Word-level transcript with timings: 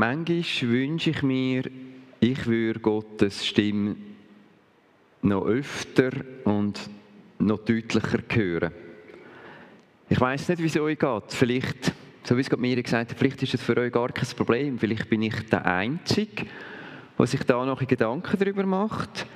manchmal 0.00 0.70
wünsche 0.70 1.10
ich 1.10 1.22
mir, 1.22 1.64
ich 2.20 2.46
würde 2.46 2.80
Gottes 2.80 3.46
Stimme 3.46 3.96
noch 5.20 5.44
öfter 5.44 6.10
und 6.44 6.80
noch 7.38 7.58
deutlicher 7.58 8.20
hören. 8.30 8.72
Ich 10.08 10.18
weiß 10.18 10.48
nicht, 10.48 10.62
wie 10.62 10.66
es 10.66 10.76
euch 10.78 10.98
geht. 10.98 11.32
Vielleicht, 11.32 11.92
so 12.24 12.34
wie 12.34 12.40
es 12.40 12.48
gerade 12.48 12.62
mir 12.62 12.82
gesagt 12.82 13.10
hat, 13.10 13.18
vielleicht 13.18 13.42
ist 13.42 13.52
es 13.52 13.62
für 13.62 13.76
euch 13.76 13.92
gar 13.92 14.08
kein 14.08 14.28
Problem. 14.34 14.78
Vielleicht 14.78 15.10
bin 15.10 15.20
ich 15.20 15.34
der 15.50 15.66
Einzige, 15.66 16.46
der 17.18 17.26
sich 17.26 17.42
da 17.42 17.62
noch 17.66 17.86
Gedanken 17.86 18.38
darüber 18.38 18.64
macht. 18.64 19.26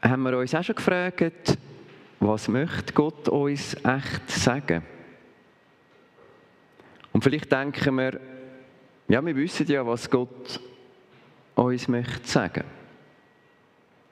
Haben 0.00 0.22
wir 0.22 0.38
uns 0.38 0.54
auch 0.54 0.64
schon 0.64 0.74
gefragt, 0.74 1.58
was 2.18 2.48
möchte 2.48 2.94
Gott 2.94 3.28
uns 3.28 3.74
echt 3.74 4.30
sagen? 4.30 4.82
Und 7.12 7.22
vielleicht 7.22 7.52
denken 7.52 7.94
wir, 7.96 8.37
ja, 9.08 9.24
wir 9.24 9.34
wissen 9.34 9.66
ja, 9.66 9.86
was 9.86 10.08
Gott 10.10 10.60
uns 11.54 11.88
möchte 11.88 12.28
sagen. 12.28 12.64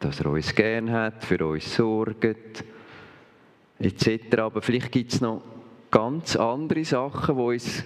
Dass 0.01 0.21
er 0.21 0.31
uns 0.31 0.55
gern 0.55 0.91
hat, 0.91 1.25
für 1.25 1.47
uns 1.47 1.75
sorgt, 1.75 2.65
etc. 3.79 4.39
Aber 4.39 4.63
vielleicht 4.63 4.91
gibt 4.91 5.13
es 5.13 5.21
noch 5.21 5.43
ganz 5.91 6.35
andere 6.37 6.85
Sachen, 6.85 7.37
die 7.37 7.43
uns 7.43 7.85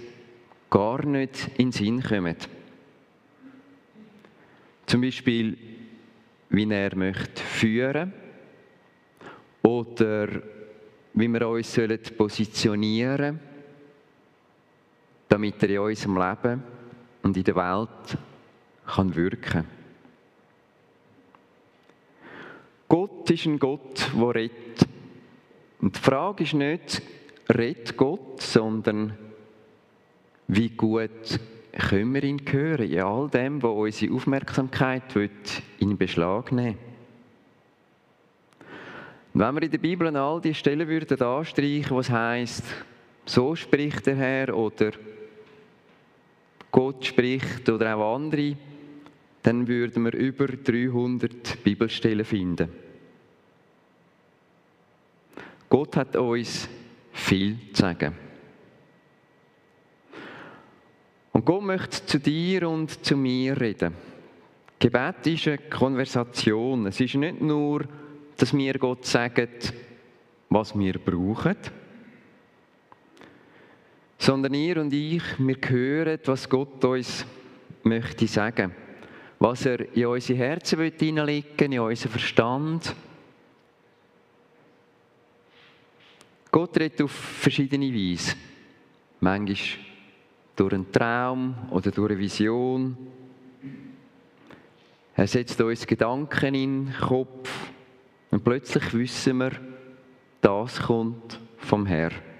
gar 0.69 1.05
nicht 1.05 1.49
in 1.57 1.69
den 1.69 1.71
Sinn 1.71 2.01
kommen. 2.01 2.37
Zum 4.85 5.01
Beispiel, 5.01 5.57
wie 6.49 6.69
er 6.69 6.95
möchte 6.95 7.41
führen 7.41 8.13
oder 9.61 10.27
wie 11.13 11.27
wir 11.27 11.47
uns 11.47 11.79
positionieren 12.17 13.17
sollen, 13.17 13.39
damit 15.27 15.63
er 15.63 15.69
in 15.69 15.79
unserem 15.79 16.17
Leben 16.17 16.63
und 17.23 17.37
in 17.37 17.43
der 17.43 17.55
Welt 17.55 18.17
kann 18.85 19.15
wirken 19.15 19.65
Gott 22.91 23.29
ist 23.29 23.45
ein 23.45 23.57
Gott, 23.57 24.11
der 24.13 24.35
redet. 24.35 24.85
Und 25.79 25.95
die 25.95 25.99
Frage 26.01 26.43
ist 26.43 26.53
nicht, 26.53 27.01
redet 27.47 27.95
Gott, 27.95 28.41
sondern 28.41 29.17
wie 30.47 30.67
gut 30.67 31.39
können 31.71 32.13
wir 32.13 32.23
ihn 32.23 32.41
hören 32.45 32.91
in 32.91 33.01
all 33.01 33.29
dem, 33.29 33.63
was 33.63 33.71
unsere 33.71 34.13
Aufmerksamkeit 34.13 35.03
in 35.79 35.97
Beschlag 35.97 36.51
nehmen 36.51 36.77
Und 39.33 39.39
wenn 39.39 39.55
wir 39.55 39.63
in 39.63 39.71
der 39.71 39.77
Bibel 39.77 40.13
all 40.17 40.41
die 40.41 40.53
Stellen 40.53 40.89
würden 40.89 41.21
anstreichen, 41.21 41.95
was 41.95 42.09
heißt, 42.09 42.63
so 43.25 43.55
spricht 43.55 44.05
der 44.05 44.17
Herr 44.17 44.53
oder 44.53 44.91
Gott 46.71 47.05
spricht 47.05 47.69
oder 47.69 47.95
auch 47.95 48.15
andere, 48.15 48.55
dann 49.43 49.67
würden 49.67 50.05
wir 50.05 50.13
über 50.13 50.47
300 50.47 51.63
Bibelstellen 51.63 52.25
finden. 52.25 52.69
Gott 55.67 55.95
hat 55.97 56.15
uns 56.15 56.69
viel 57.11 57.57
zu 57.73 57.81
sagen. 57.81 58.13
Und 61.31 61.45
Gott 61.45 61.63
möchte 61.63 62.05
zu 62.05 62.19
dir 62.19 62.69
und 62.69 63.03
zu 63.05 63.15
mir 63.15 63.59
reden. 63.59 63.93
Gebet 64.77 65.27
ist 65.27 65.47
eine 65.47 65.57
Konversation. 65.57 66.87
Es 66.87 66.99
ist 66.99 67.15
nicht 67.15 67.41
nur, 67.41 67.85
dass 68.37 68.53
wir 68.53 68.73
Gott 68.79 69.05
sagen, 69.05 69.49
was 70.49 70.77
wir 70.77 70.99
brauchen, 70.99 71.55
sondern 74.21 74.53
ihr 74.53 74.77
und 74.79 74.93
ich, 74.93 75.23
wir 75.39 75.57
hören, 75.67 76.19
was 76.25 76.47
Gott 76.47 76.85
uns 76.85 77.25
möchte 77.81 78.27
sagen. 78.27 78.71
Was 79.39 79.65
er 79.65 79.95
in 79.95 80.05
unsere 80.05 80.37
Herzen 80.37 80.91
hineinlegen 80.91 81.57
will, 81.57 81.73
in 81.73 81.79
unseren 81.79 82.11
Verstand. 82.11 82.95
Gott 86.51 86.77
redet 86.77 87.01
auf 87.01 87.09
verschiedene 87.11 87.91
Weise. 87.91 88.35
Manchmal 89.21 89.57
durch 90.55 90.73
einen 90.73 90.91
Traum 90.91 91.55
oder 91.71 91.89
durch 91.89 92.11
eine 92.11 92.19
Vision. 92.19 92.95
Er 95.15 95.25
setzt 95.25 95.59
uns 95.61 95.87
Gedanken 95.87 96.53
in 96.53 96.85
den 96.85 96.93
Kopf 96.93 97.71
und 98.29 98.43
plötzlich 98.43 98.93
wissen 98.93 99.39
wir, 99.39 99.51
das 100.41 100.79
kommt 100.79 101.39
vom 101.57 101.87
Herrn. 101.87 102.30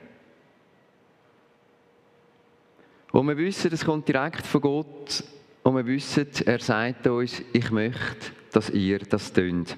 Und 3.12 3.28
wir 3.28 3.38
wissen, 3.38 3.74
es 3.74 3.84
kommt 3.84 4.08
direkt 4.08 4.46
von 4.46 4.62
Gott. 4.62 5.24
Und 5.64 5.76
wir 5.76 5.86
wissen, 5.86 6.28
er 6.46 6.60
sagt 6.60 7.08
uns, 7.08 7.42
ich 7.52 7.70
möchte, 7.72 8.32
dass 8.52 8.70
ihr 8.70 9.00
das 9.00 9.34
tönt. 9.34 9.76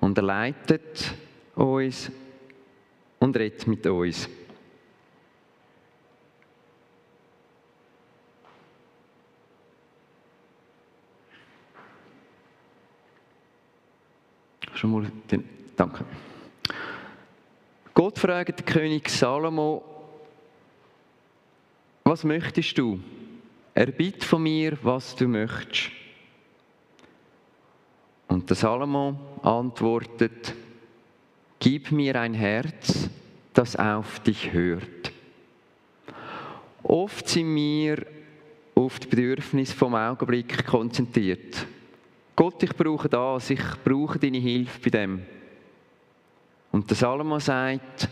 Und 0.00 0.18
er 0.18 0.24
leitet 0.24 1.14
uns 1.54 2.10
und 3.18 3.36
redet 3.36 3.66
mit 3.66 3.86
uns. 3.86 4.28
Schon 14.74 14.92
mal 14.92 15.10
den, 15.28 15.48
danke. 15.74 16.04
Gott 17.94 18.16
fragt 18.16 18.60
den 18.60 18.66
König 18.66 19.08
Salomo, 19.08 19.97
was 22.08 22.24
möchtest 22.24 22.78
du? 22.78 22.98
Erbitt 23.74 24.24
von 24.24 24.42
mir, 24.42 24.78
was 24.82 25.14
du 25.14 25.28
möchtest. 25.28 25.90
Und 28.26 28.48
der 28.48 28.56
Salomo 28.56 29.14
antwortet, 29.42 30.54
Gib 31.60 31.92
mir 31.92 32.18
ein 32.18 32.34
Herz, 32.34 33.10
das 33.52 33.76
auf 33.76 34.20
dich 34.20 34.52
hört. 34.52 35.12
Oft 36.82 37.28
sind 37.28 37.54
wir 37.54 38.06
auf 38.74 39.00
die 39.00 39.08
Bedürfnisse 39.08 39.74
vom 39.74 39.94
Augenblick 39.94 40.64
konzentriert. 40.64 41.66
Gott, 42.34 42.62
ich 42.62 42.74
brauche 42.74 43.08
das, 43.08 43.50
ich 43.50 43.60
brauche 43.84 44.18
deine 44.18 44.38
Hilfe 44.38 44.78
bei 44.82 44.90
dem. 44.90 45.22
Und 46.70 46.88
der 46.88 46.96
Salomo 46.96 47.38
sagt, 47.38 48.08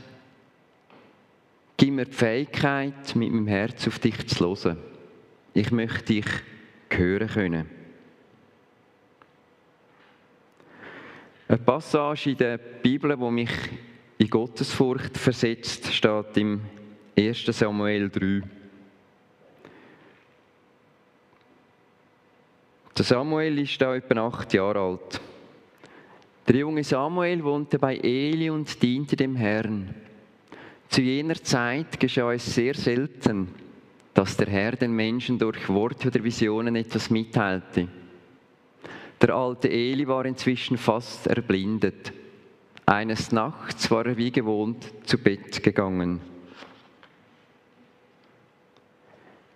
Gib 1.77 1.93
mir 1.93 2.07
die 2.07 2.13
Fähigkeit, 2.13 3.15
mit 3.15 3.33
meinem 3.33 3.47
Herz 3.47 3.87
auf 3.87 3.99
dich 3.99 4.27
zu 4.27 4.47
hören. 4.47 4.79
Ich 5.53 5.71
möchte 5.71 6.05
dich 6.05 6.27
hören 6.91 7.29
können. 7.29 7.71
Eine 11.49 11.59
Passage 11.59 12.31
in 12.31 12.37
der 12.39 12.59
Bibel, 12.59 13.17
die 13.17 13.31
mich 13.31 13.51
in 14.19 14.31
Gottesfurcht 14.31 15.17
versetzt, 15.19 15.93
steht 15.93 16.37
im 16.37 16.63
1. 17.17 17.45
Samuel 17.47 18.09
3. 18.09 18.43
Der 22.97 23.05
Samuel 23.05 23.59
ist 23.59 23.81
da 23.81 23.95
etwa 23.95 24.27
acht 24.27 24.55
Jahre 24.55 24.81
alt. 24.81 25.21
Der 26.49 26.57
junge 26.57 26.83
Samuel 26.83 27.45
wohnte 27.45 27.79
bei 27.79 27.97
Eli 27.97 28.49
und 28.49 28.83
diente 28.83 29.17
dem 29.17 29.37
Herrn. 29.37 29.95
Zu 30.89 31.03
jener 31.03 31.35
Zeit 31.35 31.99
geschah 31.99 32.33
es 32.33 32.55
sehr 32.55 32.75
selten, 32.75 33.49
dass 34.15 34.37
der 34.37 34.47
Herr 34.47 34.73
den 34.73 34.93
Menschen 34.93 35.39
durch 35.39 35.69
Worte 35.69 36.09
oder 36.09 36.25
Visionen 36.25 36.77
etwas 36.77 37.11
mitteilte. 37.11 37.89
Der 39.21 39.35
alte 39.35 39.69
Eli 39.69 40.07
war 40.07 40.25
inzwischen 40.25 40.79
fast 40.79 41.27
erblindet. 41.27 42.13
Eines 42.87 43.33
Nachts 43.33 43.91
war 43.91 44.07
er 44.07 44.17
wie 44.17 44.31
gewohnt 44.31 44.85
zu 45.05 45.19
Bett 45.19 45.63
gegangen. 45.63 46.21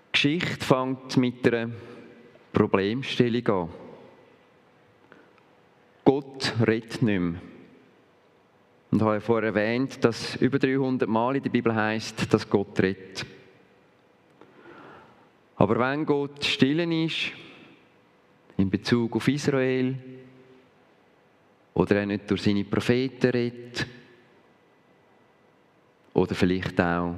Die 0.06 0.12
Geschichte 0.12 0.64
fängt 0.64 1.16
mit 1.16 1.46
einer 1.46 1.70
Problemstellung 2.52 3.48
an. 3.48 3.68
Gott 6.04 6.54
redet 6.66 7.02
nicht 7.02 7.20
mehr. 7.20 7.40
Und 8.90 9.02
habe 9.02 9.20
vorher 9.20 9.50
erwähnt, 9.50 10.04
dass 10.04 10.36
über 10.36 10.58
300 10.58 11.08
Mal 11.08 11.36
in 11.36 11.42
der 11.42 11.50
Bibel 11.50 11.74
heißt, 11.74 12.32
dass 12.32 12.48
Gott 12.48 12.80
redet. 12.80 13.24
Aber 15.56 15.78
wenn 15.78 16.06
Gott 16.06 16.44
stillen 16.44 16.90
ist, 16.90 17.32
in 18.56 18.70
Bezug 18.70 19.14
auf 19.16 19.28
Israel, 19.28 19.94
oder 21.74 21.96
er 21.96 22.06
nicht 22.06 22.30
durch 22.30 22.42
seine 22.42 22.64
Propheten 22.64 23.30
redet, 23.30 23.86
oder 26.14 26.34
vielleicht 26.34 26.80
auch 26.80 27.14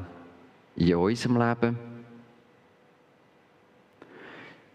in 0.77 0.95
unserem 0.95 1.39
Leben, 1.39 1.79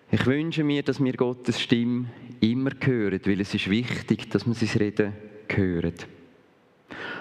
ich 0.09 0.25
wünsche 0.25 0.63
mir, 0.63 0.83
dass 0.83 1.03
wir 1.03 1.13
Gottes 1.13 1.59
Stimme 1.59 2.07
immer 2.39 2.71
hören, 2.81 3.19
weil 3.25 3.41
es 3.41 3.53
ist 3.53 3.69
wichtig, 3.69 4.29
dass 4.29 4.47
wir 4.47 4.53
sein 4.53 4.77
Reden 4.79 5.13
hören. 5.49 6.16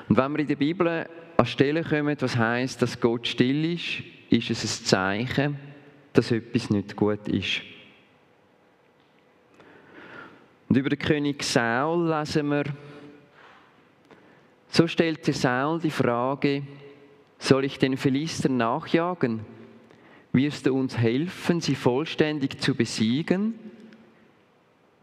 Und 0.08 0.16
wenn 0.16 0.32
wir 0.32 0.40
in 0.40 0.46
der 0.46 0.56
Bibel 0.56 1.06
an 1.36 1.46
Stellen 1.46 1.84
kommen, 1.84 2.16
was 2.18 2.36
heißt, 2.36 2.80
dass 2.80 3.00
Gott 3.00 3.26
still 3.26 3.74
ist, 3.74 4.02
ist 4.30 4.50
es 4.50 4.80
ein 4.80 4.84
Zeichen, 4.84 5.58
dass 6.12 6.30
etwas 6.30 6.70
nicht 6.70 6.96
gut 6.96 7.28
ist. 7.28 7.62
Und 10.68 10.76
über 10.76 10.88
den 10.88 10.98
König 10.98 11.42
Saul 11.42 12.08
lesen 12.08 12.48
wir, 12.48 12.64
so 14.68 14.86
stellte 14.86 15.32
Saul 15.32 15.80
die 15.80 15.90
Frage, 15.90 16.62
soll 17.38 17.64
ich 17.64 17.78
den 17.78 17.96
Philistern 17.96 18.56
nachjagen? 18.56 19.40
Wirst 20.32 20.66
du 20.66 20.74
uns 20.74 20.98
helfen, 20.98 21.60
sie 21.60 21.74
vollständig 21.74 22.60
zu 22.60 22.74
besiegen? 22.74 23.54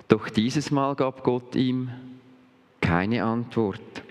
Doch 0.07 0.29
dieses 0.29 0.69
Mal 0.69 0.95
gab 0.95 1.23
Gott 1.23 1.55
ihm 1.55 1.89
keine 2.81 3.23
Antwort. 3.23 4.02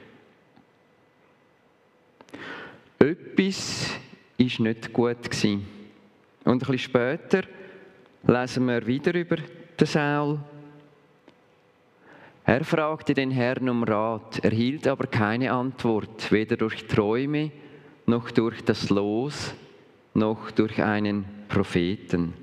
Etwas 3.02 3.90
ist 4.38 4.60
nicht 4.60 4.92
gut 4.92 5.24
gewesen. 5.24 5.66
Und 6.44 6.52
ein 6.52 6.58
bisschen 6.58 6.78
später 6.78 7.42
lesen 8.24 8.66
wir 8.66 8.86
wieder 8.86 9.12
über 9.12 9.38
den 9.80 9.86
Saul. 9.88 10.38
Er 12.44 12.64
fragte 12.64 13.12
den 13.12 13.32
Herrn 13.32 13.68
um 13.68 13.82
Rat, 13.82 14.44
erhielt 14.44 14.86
aber 14.86 15.08
keine 15.08 15.50
Antwort, 15.50 16.30
weder 16.30 16.56
durch 16.56 16.86
Träume 16.86 17.50
noch 18.06 18.30
durch 18.30 18.62
das 18.62 18.88
Los 18.88 19.52
noch 20.14 20.52
durch 20.52 20.80
einen 20.80 21.24
Propheten. 21.48 22.34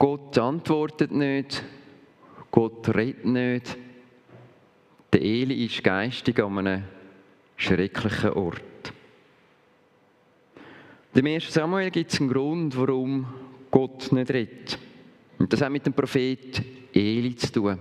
Gott 0.00 0.36
antwortet 0.36 1.12
nicht, 1.12 1.62
Gott 2.50 2.88
redet 2.92 3.24
nicht. 3.24 3.76
Der 5.12 5.22
Eli 5.22 5.66
ist 5.66 5.84
geistig 5.84 6.42
an 6.42 6.58
einem 6.58 6.97
schrecklichen 7.58 8.30
Ort. 8.30 8.62
Im 11.14 11.26
1. 11.26 11.52
Samuel 11.52 11.90
gibt 11.90 12.12
es 12.12 12.20
einen 12.20 12.30
Grund, 12.30 12.76
warum 12.76 13.26
Gott 13.70 14.12
nicht 14.12 14.30
redet. 14.30 14.78
Und 15.38 15.52
das 15.52 15.60
hat 15.60 15.72
mit 15.72 15.84
dem 15.84 15.92
Prophet 15.92 16.62
Eli 16.94 17.34
zu 17.36 17.52
tun. 17.52 17.78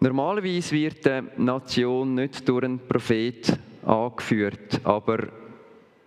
Normalerweise 0.00 0.74
wird 0.74 1.06
eine 1.06 1.30
Nation 1.36 2.14
nicht 2.14 2.48
durch 2.48 2.64
einen 2.64 2.78
Prophet 2.78 3.58
angeführt, 3.84 4.80
aber 4.82 5.28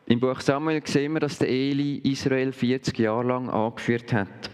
im 0.07 0.19
Buch 0.19 0.41
Samuel 0.41 0.81
sehen 0.83 1.13
wir, 1.13 1.19
dass 1.19 1.37
der 1.37 1.49
Eli 1.49 1.97
Israel 2.03 2.51
40 2.51 2.97
Jahre 2.97 3.27
lang 3.27 3.49
angeführt 3.49 4.11
hat. 4.11 4.49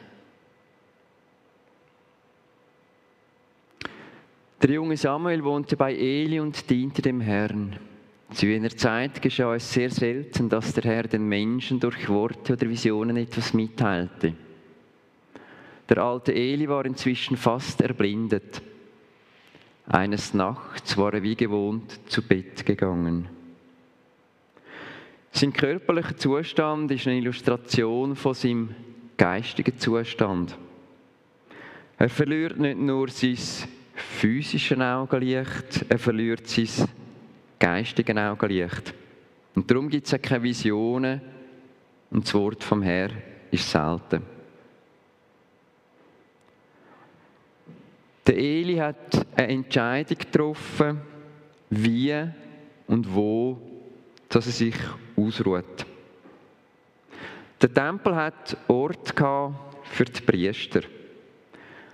Der 4.62 4.72
junge 4.72 4.98
Samuel 4.98 5.42
wohnte 5.46 5.78
bei 5.78 5.96
Eli 5.96 6.38
und 6.42 6.70
diente 6.70 7.02
dem 7.02 7.22
Herrn. 7.22 7.78
Zu 8.34 8.46
jener 8.46 8.76
Zeit 8.76 9.22
geschah 9.22 9.56
es 9.56 9.72
sehr 9.72 9.90
selten, 9.90 10.50
dass 10.50 10.74
der 10.74 10.84
Herr 10.84 11.04
den 11.04 11.30
Menschen 11.30 11.80
durch 11.80 12.10
Worte 12.10 12.54
oder 12.54 12.70
Visionen 12.70 13.16
etwas 13.16 13.54
mitteilte. 13.54 14.34
Der 15.88 15.98
alte 16.00 16.34
Eli 16.34 16.68
war 16.68 16.86
inzwischen 16.86 17.38
fast 17.38 17.80
erblindet. 17.80 18.62
Eines 19.88 20.34
Nachts 20.34 20.98
war 20.98 21.14
er 21.14 21.24
wie 21.24 21.36
gewohnt 21.36 21.98
zu 22.08 22.22
Bett 22.22 22.66
gegangen. 22.66 23.30
Sein 25.32 25.54
körperlicher 25.54 26.18
Zustand 26.18 26.92
ist 26.92 27.08
eine 27.08 27.18
Illustration 27.18 28.16
von 28.18 28.34
seinem 28.34 28.76
geistigen 29.16 29.80
Zustand. 29.80 30.58
Er 31.98 32.10
verliert 32.10 32.60
nicht 32.60 32.78
nur 32.78 33.08
sein 33.10 33.38
physisches 34.02 34.80
Augenlicht, 34.80 35.86
er 35.90 36.00
verliert 36.00 36.48
sein 36.48 36.90
geistigen 37.60 38.18
Augenlicht. 38.18 38.94
Und 39.56 39.70
darum 39.70 39.90
gibt 39.90 40.12
es 40.12 40.22
keine 40.22 40.44
Visionen 40.44 41.22
und 42.10 42.26
das 42.26 42.34
Wort 42.34 42.64
vom 42.64 42.82
Herrn 42.82 43.22
ist 43.52 43.70
selten. 43.70 44.22
Der 48.26 48.38
Eli 48.38 48.76
hat 48.76 49.26
eine 49.36 49.48
Entscheidung 49.48 50.18
getroffen, 50.18 51.02
wie 51.70 52.28
und 52.88 53.14
wo 53.14 53.70
dass 54.30 54.46
er 54.46 54.52
sich 54.52 54.76
ausruht. 55.18 55.86
Der 57.62 57.74
Tempel 57.74 58.16
hat 58.16 58.56
Ort 58.68 59.14
für 59.84 60.06
die 60.06 60.22
Priester. 60.22 60.82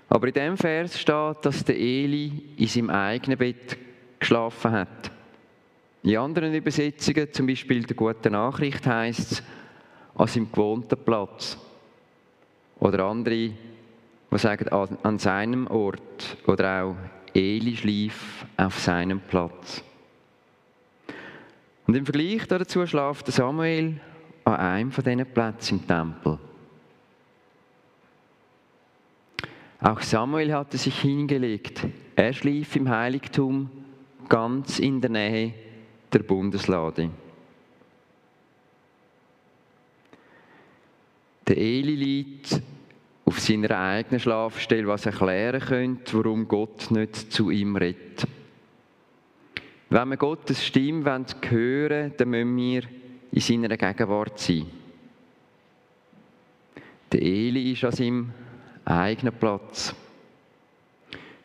Aber 0.10 0.28
in 0.28 0.34
dem 0.34 0.58
Vers 0.58 1.00
steht, 1.00 1.38
dass 1.42 1.64
der 1.64 1.78
Eli 1.78 2.32
in 2.58 2.68
seinem 2.68 2.90
eigenen 2.90 3.38
Bett 3.38 3.78
geschlafen 4.20 4.72
hat. 4.72 5.12
In 6.04 6.18
anderen 6.18 6.54
Übersetzungen, 6.54 7.34
zum 7.34 7.48
Beispiel 7.48 7.84
der 7.84 7.96
Gute 7.96 8.30
Nachricht, 8.30 8.86
heißt 8.86 9.32
es, 9.32 9.44
an 10.16 10.28
seinem 10.28 10.52
gewohnten 10.52 10.98
Platz. 11.04 11.58
Oder 12.80 13.06
andere, 13.06 13.36
die 13.36 13.56
sagen, 14.38 14.70
an 14.70 15.20
seinem 15.20 15.68
Ort. 15.68 16.38
Oder 16.46 16.84
auch, 16.84 16.96
Eli 17.34 17.76
schlief 17.76 18.46
auf 18.58 18.80
seinem 18.80 19.20
Platz. 19.20 19.84
Und 21.88 21.96
im 21.96 22.06
Vergleich 22.06 22.48
dazu 22.48 22.86
schlaft 22.86 23.28
Samuel 23.28 24.00
an 24.44 24.56
einem 24.56 24.92
von 24.92 25.04
diesen 25.04 25.26
Plätzen 25.26 25.80
im 25.80 25.88
Tempel. 25.88 26.40
Auch 29.86 30.02
Samuel 30.02 30.52
hatte 30.52 30.80
sich 30.80 31.00
hingelegt. 31.00 31.86
Er 32.16 32.34
schlief 32.34 32.76
im 32.76 32.90
Heiligtum 32.90 33.70
ganz 34.28 34.80
in 34.80 35.00
der 35.00 35.12
Nähe 35.12 35.54
der 36.12 36.24
Bundeslade. 36.24 37.12
Der 41.48 41.56
Eli 41.56 41.94
liegt 41.94 42.60
auf 43.26 43.40
seiner 43.40 43.78
eigenen 43.78 44.20
Schlafstelle, 44.20 44.88
was 44.88 45.06
erklären 45.06 45.62
könnte, 45.62 46.18
warum 46.18 46.48
Gott 46.48 46.90
nicht 46.90 47.32
zu 47.32 47.52
ihm 47.52 47.76
redet. 47.76 48.26
Wenn 49.92 50.10
wir 50.10 50.18
Gottes 50.18 50.66
Stimme 50.66 51.06
hören 51.06 51.28
wollen, 51.52 52.14
dann 52.18 52.30
müssen 52.32 52.58
wir 52.58 52.84
in 53.32 53.40
seiner 53.40 53.78
Gegenwart 53.78 54.40
sein. 54.40 54.66
Der 57.12 57.22
Eli 57.22 57.74
ist 57.74 57.84
an 57.84 57.92
seinem 57.92 58.34
eigenen 58.86 59.34
Platz. 59.34 59.96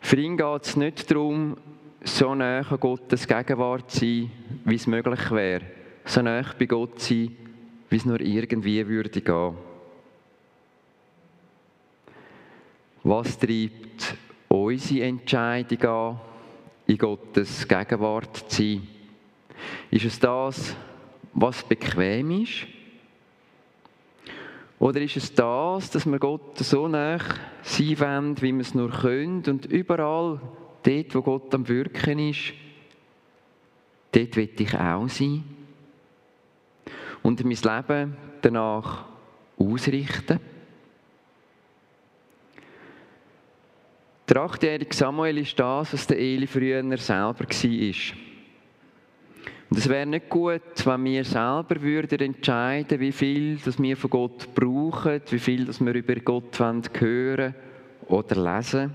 Für 0.00 0.16
ihn 0.16 0.36
geht 0.36 0.62
es 0.62 0.76
nicht 0.76 1.10
darum, 1.10 1.56
so 2.02 2.30
an 2.30 2.64
Gottes 2.80 3.26
Gegenwart 3.26 3.90
zu 3.90 4.00
sein, 4.00 4.30
wie 4.64 4.74
es 4.74 4.86
möglich 4.86 5.30
wäre. 5.30 5.64
So 6.04 6.22
nah 6.22 6.44
bei 6.58 6.66
Gott 6.66 7.00
zu 7.00 7.14
sein, 7.14 7.36
wie 7.88 7.96
es 7.96 8.04
nur 8.04 8.20
irgendwie 8.20 8.86
würde 8.86 9.20
gehen. 9.20 9.54
Was 13.02 13.38
treibt 13.38 14.16
unsere 14.48 15.06
Entscheidung 15.06 15.82
an, 15.82 16.20
in 16.86 16.98
Gottes 16.98 17.66
Gegenwart 17.66 18.36
zu 18.36 18.56
sein? 18.56 18.86
Ist 19.90 20.04
es 20.04 20.18
das, 20.18 20.76
was 21.32 21.62
bequem 21.62 22.42
ist? 22.42 22.66
Oder 24.80 25.02
ist 25.02 25.18
es 25.18 25.34
das, 25.34 25.90
dass 25.90 26.06
wir 26.06 26.18
Gott 26.18 26.56
so 26.56 26.88
nah 26.88 27.18
sein 27.62 28.00
wollen, 28.00 28.40
wie 28.40 28.52
wir 28.52 28.62
es 28.62 28.74
nur 28.74 28.90
können 28.90 29.44
und 29.46 29.66
überall 29.66 30.40
dort, 30.82 31.14
wo 31.14 31.20
Gott 31.20 31.54
am 31.54 31.68
Wirken 31.68 32.18
ist, 32.18 32.54
dort 34.10 34.36
will 34.36 34.48
ich 34.58 34.74
auch 34.74 35.06
sein. 35.06 35.44
Und 37.22 37.44
mein 37.44 37.52
Leben 37.52 38.16
danach 38.40 39.04
ausrichten. 39.58 40.40
Der 44.30 44.36
achtjährige 44.38 44.96
Samuel 44.96 45.38
ist 45.38 45.58
das, 45.58 45.92
was 45.92 46.06
der 46.06 46.18
Eli 46.18 46.46
früher 46.46 46.82
selber 46.96 47.40
war. 47.40 48.29
Und 49.70 49.78
es 49.78 49.88
wäre 49.88 50.04
nicht 50.04 50.28
gut, 50.28 50.62
wenn 50.84 51.04
wir 51.04 51.24
selber 51.24 51.80
würden 51.80 52.20
entscheiden, 52.20 52.98
wie 52.98 53.12
viel 53.12 53.56
das 53.64 53.80
wir 53.80 53.96
von 53.96 54.10
Gott 54.10 54.52
brauchen, 54.52 55.22
wie 55.30 55.38
viel 55.38 55.64
das 55.64 55.80
wir 55.80 55.94
über 55.94 56.16
Gott 56.16 56.58
hören 56.58 57.54
oder 58.08 58.56
lesen. 58.56 58.92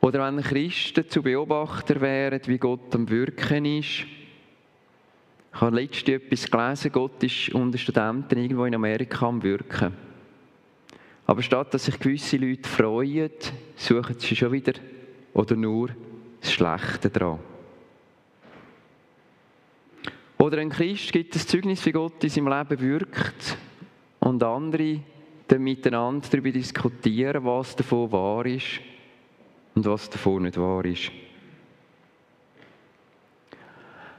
Oder 0.00 0.26
wenn 0.26 0.42
Christen 0.42 1.08
zu 1.08 1.22
Beobachter 1.22 2.00
wären, 2.00 2.40
wie 2.46 2.56
Gott 2.56 2.94
am 2.94 3.08
Wirken 3.10 3.66
ist. 3.66 4.06
Ich 5.54 5.60
habe 5.60 5.76
letztens 5.76 6.22
etwas 6.22 6.50
gelesen, 6.50 6.90
Gott 6.90 7.22
ist 7.22 7.50
unter 7.50 7.76
Studenten 7.76 8.38
irgendwo 8.38 8.64
in 8.64 8.74
Amerika 8.74 9.28
am 9.28 9.42
Wirken. 9.42 9.92
Aber 11.26 11.42
statt 11.42 11.74
dass 11.74 11.84
sich 11.84 12.00
gewisse 12.00 12.38
Leute 12.38 12.66
freuen, 12.66 13.30
suchen 13.76 14.18
sie 14.18 14.34
schon 14.34 14.52
wieder 14.52 14.72
oder 15.34 15.54
nur 15.54 15.90
das 16.40 16.52
Schlechte 16.52 17.10
dran. 17.10 17.38
Oder 20.42 20.58
ein 20.58 20.70
Christ 20.70 21.12
gibt 21.12 21.36
das 21.36 21.46
Zeugnis, 21.46 21.86
wie 21.86 21.92
Gott 21.92 22.24
in 22.24 22.28
seinem 22.28 22.48
Leben 22.48 22.80
wirkt 22.80 23.56
und 24.18 24.42
andere 24.42 24.98
dann 25.46 25.62
miteinander 25.62 26.26
darüber 26.28 26.50
diskutieren, 26.50 27.44
was 27.44 27.76
davon 27.76 28.10
wahr 28.10 28.44
ist 28.46 28.80
und 29.76 29.86
was 29.86 30.10
davon 30.10 30.42
nicht 30.42 30.58
wahr 30.58 30.84
ist. 30.84 31.12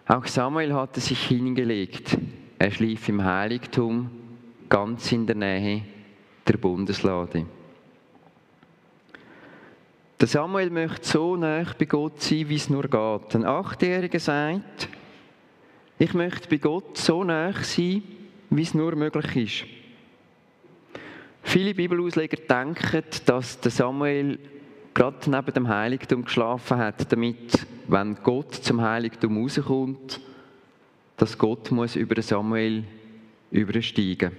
Auch 0.07 0.25
Samuel 0.25 0.73
hatte 0.73 1.01
sich 1.01 1.27
hingelegt. 1.27 2.17
Er 2.57 2.71
schlief 2.71 3.09
im 3.09 3.21
Heiligtum, 3.21 4.09
ganz 4.69 5.11
in 5.11 5.27
der 5.27 5.35
Nähe 5.35 5.81
der 6.47 6.55
Bundeslade. 6.55 7.45
Der 10.21 10.27
Samuel 10.29 10.69
möchte 10.69 11.05
so 11.05 11.35
nah 11.35 11.65
bei 11.77 11.83
Gott 11.83 12.21
sein, 12.21 12.47
wie 12.47 12.55
es 12.55 12.69
nur 12.69 12.83
geht. 12.83 13.35
Ein 13.35 13.43
Achtjähriger 13.43 14.21
sagt, 14.21 14.87
ich 16.03 16.13
möchte 16.13 16.49
bei 16.49 16.57
Gott 16.57 16.97
so 16.97 17.23
nah 17.23 17.53
sein, 17.53 18.03
wie 18.49 18.61
es 18.61 18.73
nur 18.73 18.93
möglich 18.93 19.35
ist. 19.37 19.65
Viele 21.43 21.73
Bibelausleger 21.73 22.35
denken, 22.35 23.03
dass 23.25 23.61
der 23.61 23.71
Samuel 23.71 24.37
gerade 24.93 25.31
neben 25.31 25.53
dem 25.53 25.69
Heiligtum 25.69 26.25
geschlafen 26.25 26.77
hat, 26.77 27.09
damit, 27.09 27.65
wenn 27.87 28.17
Gott 28.21 28.53
zum 28.53 28.81
Heiligtum 28.81 29.41
rauskommt, 29.41 30.19
dass 31.15 31.37
Gott 31.37 31.71
muss 31.71 31.95
über 31.95 32.21
Samuel 32.21 32.83
übersteigen. 33.49 34.33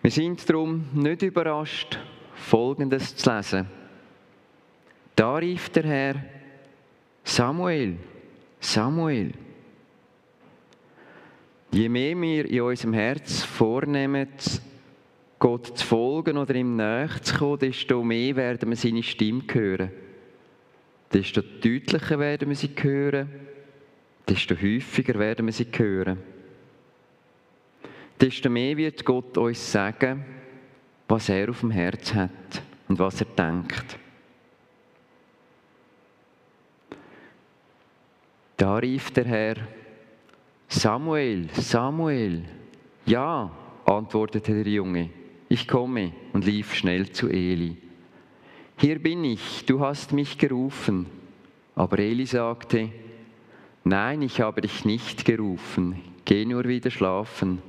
Wir 0.00 0.10
sind 0.10 0.48
darum 0.48 0.86
nicht 0.94 1.20
überrascht, 1.20 1.98
Folgendes 2.32 3.16
zu 3.16 3.30
lesen. 3.30 3.66
Da 5.14 5.36
rief 5.36 5.68
der 5.68 5.84
Herr, 5.84 6.37
Samuel, 7.28 7.98
Samuel. 8.58 9.34
Je 11.70 11.88
mehr 11.90 12.16
wir 12.16 12.46
in 12.46 12.62
unserem 12.62 12.94
Herz 12.94 13.44
vornehmen, 13.44 14.28
Gott 15.38 15.76
zu 15.76 15.86
folgen 15.86 16.38
oder 16.38 16.54
ihm 16.54 16.74
näher 16.74 17.22
zu 17.22 17.36
kommen, 17.36 17.58
desto 17.58 18.02
mehr 18.02 18.34
werden 18.34 18.70
wir 18.70 18.76
seine 18.76 19.02
Stimme 19.02 19.42
hören. 19.52 19.90
Desto 21.12 21.42
deutlicher 21.42 22.18
werden 22.18 22.48
wir 22.48 22.56
sie 22.56 22.70
hören, 22.74 23.28
desto 24.26 24.54
häufiger 24.54 25.18
werden 25.18 25.44
wir 25.44 25.52
sie 25.52 25.66
hören. 25.70 26.18
Desto 28.18 28.48
mehr 28.48 28.74
wird 28.78 29.04
Gott 29.04 29.36
uns 29.36 29.70
sagen, 29.70 30.24
was 31.06 31.28
er 31.28 31.50
auf 31.50 31.60
dem 31.60 31.72
Herz 31.72 32.14
hat 32.14 32.62
und 32.88 32.98
was 32.98 33.20
er 33.20 33.26
denkt. 33.26 33.98
Da 38.58 38.76
rief 38.76 39.12
der 39.12 39.24
Herr, 39.24 39.56
Samuel, 40.66 41.48
Samuel. 41.52 42.42
Ja, 43.06 43.52
antwortete 43.86 44.52
der 44.52 44.72
Junge, 44.72 45.10
ich 45.48 45.68
komme 45.68 46.12
und 46.32 46.44
lief 46.44 46.74
schnell 46.74 47.08
zu 47.12 47.28
Eli. 47.28 47.76
Hier 48.76 48.98
bin 48.98 49.22
ich, 49.22 49.64
du 49.64 49.78
hast 49.78 50.12
mich 50.12 50.38
gerufen. 50.38 51.06
Aber 51.76 52.00
Eli 52.00 52.26
sagte, 52.26 52.90
Nein, 53.84 54.22
ich 54.22 54.40
habe 54.40 54.60
dich 54.60 54.84
nicht 54.84 55.24
gerufen, 55.24 56.02
geh 56.24 56.44
nur 56.44 56.64
wieder 56.64 56.90
schlafen. 56.90 57.62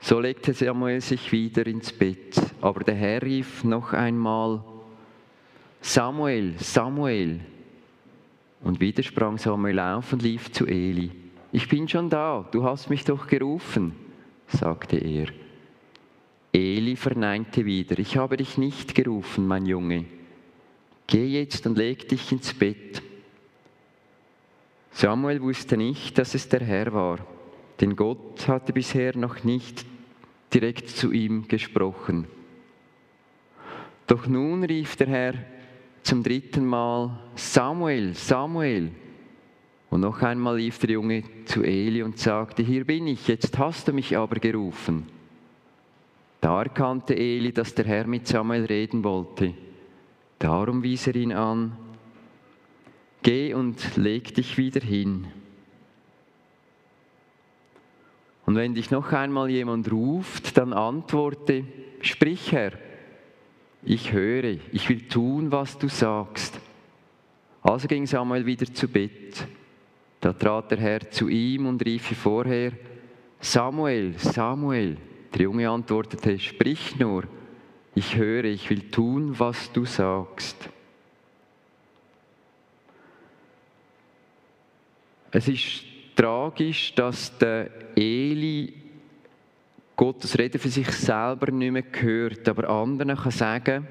So 0.00 0.20
legte 0.20 0.54
Samuel 0.54 1.02
sich 1.02 1.32
wieder 1.32 1.66
ins 1.66 1.92
Bett, 1.92 2.40
aber 2.62 2.82
der 2.82 2.94
Herr 2.94 3.20
rief 3.20 3.62
noch 3.62 3.92
einmal, 3.92 4.64
Samuel, 5.82 6.54
Samuel. 6.56 7.40
Und 8.60 8.80
wieder 8.80 9.02
sprang 9.02 9.38
Samuel 9.38 9.78
auf 9.80 10.12
und 10.12 10.22
lief 10.22 10.50
zu 10.52 10.66
Eli. 10.66 11.10
Ich 11.52 11.68
bin 11.68 11.88
schon 11.88 12.10
da, 12.10 12.46
du 12.50 12.64
hast 12.64 12.90
mich 12.90 13.04
doch 13.04 13.26
gerufen, 13.26 13.94
sagte 14.48 14.98
er. 14.98 15.28
Eli 16.52 16.96
verneinte 16.96 17.64
wieder, 17.64 17.98
ich 17.98 18.16
habe 18.16 18.36
dich 18.36 18.58
nicht 18.58 18.94
gerufen, 18.94 19.46
mein 19.46 19.66
Junge. 19.66 20.04
Geh 21.06 21.26
jetzt 21.26 21.66
und 21.66 21.78
leg 21.78 22.08
dich 22.08 22.32
ins 22.32 22.52
Bett. 22.52 23.02
Samuel 24.90 25.40
wusste 25.40 25.76
nicht, 25.76 26.18
dass 26.18 26.34
es 26.34 26.48
der 26.48 26.60
Herr 26.60 26.92
war 26.92 27.18
denn 27.80 27.94
Gott 27.96 28.48
hatte 28.48 28.72
bisher 28.72 29.16
noch 29.16 29.44
nicht 29.44 29.86
direkt 30.52 30.88
zu 30.88 31.12
ihm 31.12 31.46
gesprochen. 31.48 32.26
Doch 34.06 34.26
nun 34.26 34.64
rief 34.64 34.96
der 34.96 35.08
Herr 35.08 35.34
zum 36.02 36.22
dritten 36.22 36.66
Mal, 36.66 37.18
Samuel, 37.34 38.14
Samuel. 38.14 38.90
Und 39.90 40.00
noch 40.00 40.20
einmal 40.22 40.58
lief 40.58 40.78
der 40.78 40.90
Junge 40.90 41.24
zu 41.46 41.62
Eli 41.62 42.02
und 42.02 42.18
sagte, 42.18 42.62
hier 42.62 42.84
bin 42.84 43.06
ich, 43.06 43.26
jetzt 43.28 43.56
hast 43.58 43.88
du 43.88 43.92
mich 43.92 44.16
aber 44.16 44.36
gerufen. 44.36 45.06
Da 46.40 46.62
erkannte 46.62 47.16
Eli, 47.16 47.52
dass 47.52 47.74
der 47.74 47.86
Herr 47.86 48.06
mit 48.06 48.26
Samuel 48.26 48.66
reden 48.66 49.02
wollte. 49.02 49.54
Darum 50.38 50.82
wies 50.82 51.06
er 51.06 51.16
ihn 51.16 51.32
an, 51.32 51.76
geh 53.22 53.54
und 53.54 53.96
leg 53.96 54.34
dich 54.34 54.56
wieder 54.56 54.80
hin. 54.80 55.26
Und 58.46 58.54
wenn 58.54 58.74
dich 58.74 58.90
noch 58.90 59.12
einmal 59.12 59.50
jemand 59.50 59.90
ruft, 59.92 60.56
dann 60.56 60.72
antworte, 60.72 61.64
sprich 62.00 62.52
Herr, 62.52 62.72
ich 63.82 64.12
höre, 64.12 64.58
ich 64.72 64.88
will 64.88 65.02
tun, 65.08 65.52
was 65.52 65.78
du 65.78 65.88
sagst. 65.88 66.58
Also 67.62 67.88
ging 67.88 68.06
Samuel 68.06 68.46
wieder 68.46 68.72
zu 68.72 68.88
Bett. 68.88 69.46
Da 70.20 70.32
trat 70.32 70.70
der 70.70 70.78
Herr 70.78 71.10
zu 71.10 71.28
ihm 71.28 71.66
und 71.66 71.84
rief 71.84 72.10
wie 72.10 72.14
vorher, 72.14 72.72
Samuel, 73.40 74.14
Samuel. 74.18 74.96
Der 75.32 75.42
Junge 75.42 75.68
antwortete, 75.68 76.38
sprich 76.38 76.98
nur, 76.98 77.24
ich 77.94 78.16
höre, 78.16 78.44
ich 78.44 78.68
will 78.70 78.90
tun, 78.90 79.38
was 79.38 79.70
du 79.72 79.84
sagst. 79.84 80.68
Es 85.30 85.46
ist 85.46 85.84
tragisch, 86.16 86.94
dass 86.94 87.36
der 87.38 87.70
Eli 87.96 88.72
Gottes 89.98 90.38
Reden 90.38 90.60
für 90.60 90.68
sich 90.68 90.92
selber 90.92 91.50
nicht 91.50 91.72
mehr 91.72 91.82
hört, 91.98 92.48
aber 92.48 92.70
anderen 92.70 93.16
kann 93.16 93.32
sagen, 93.32 93.84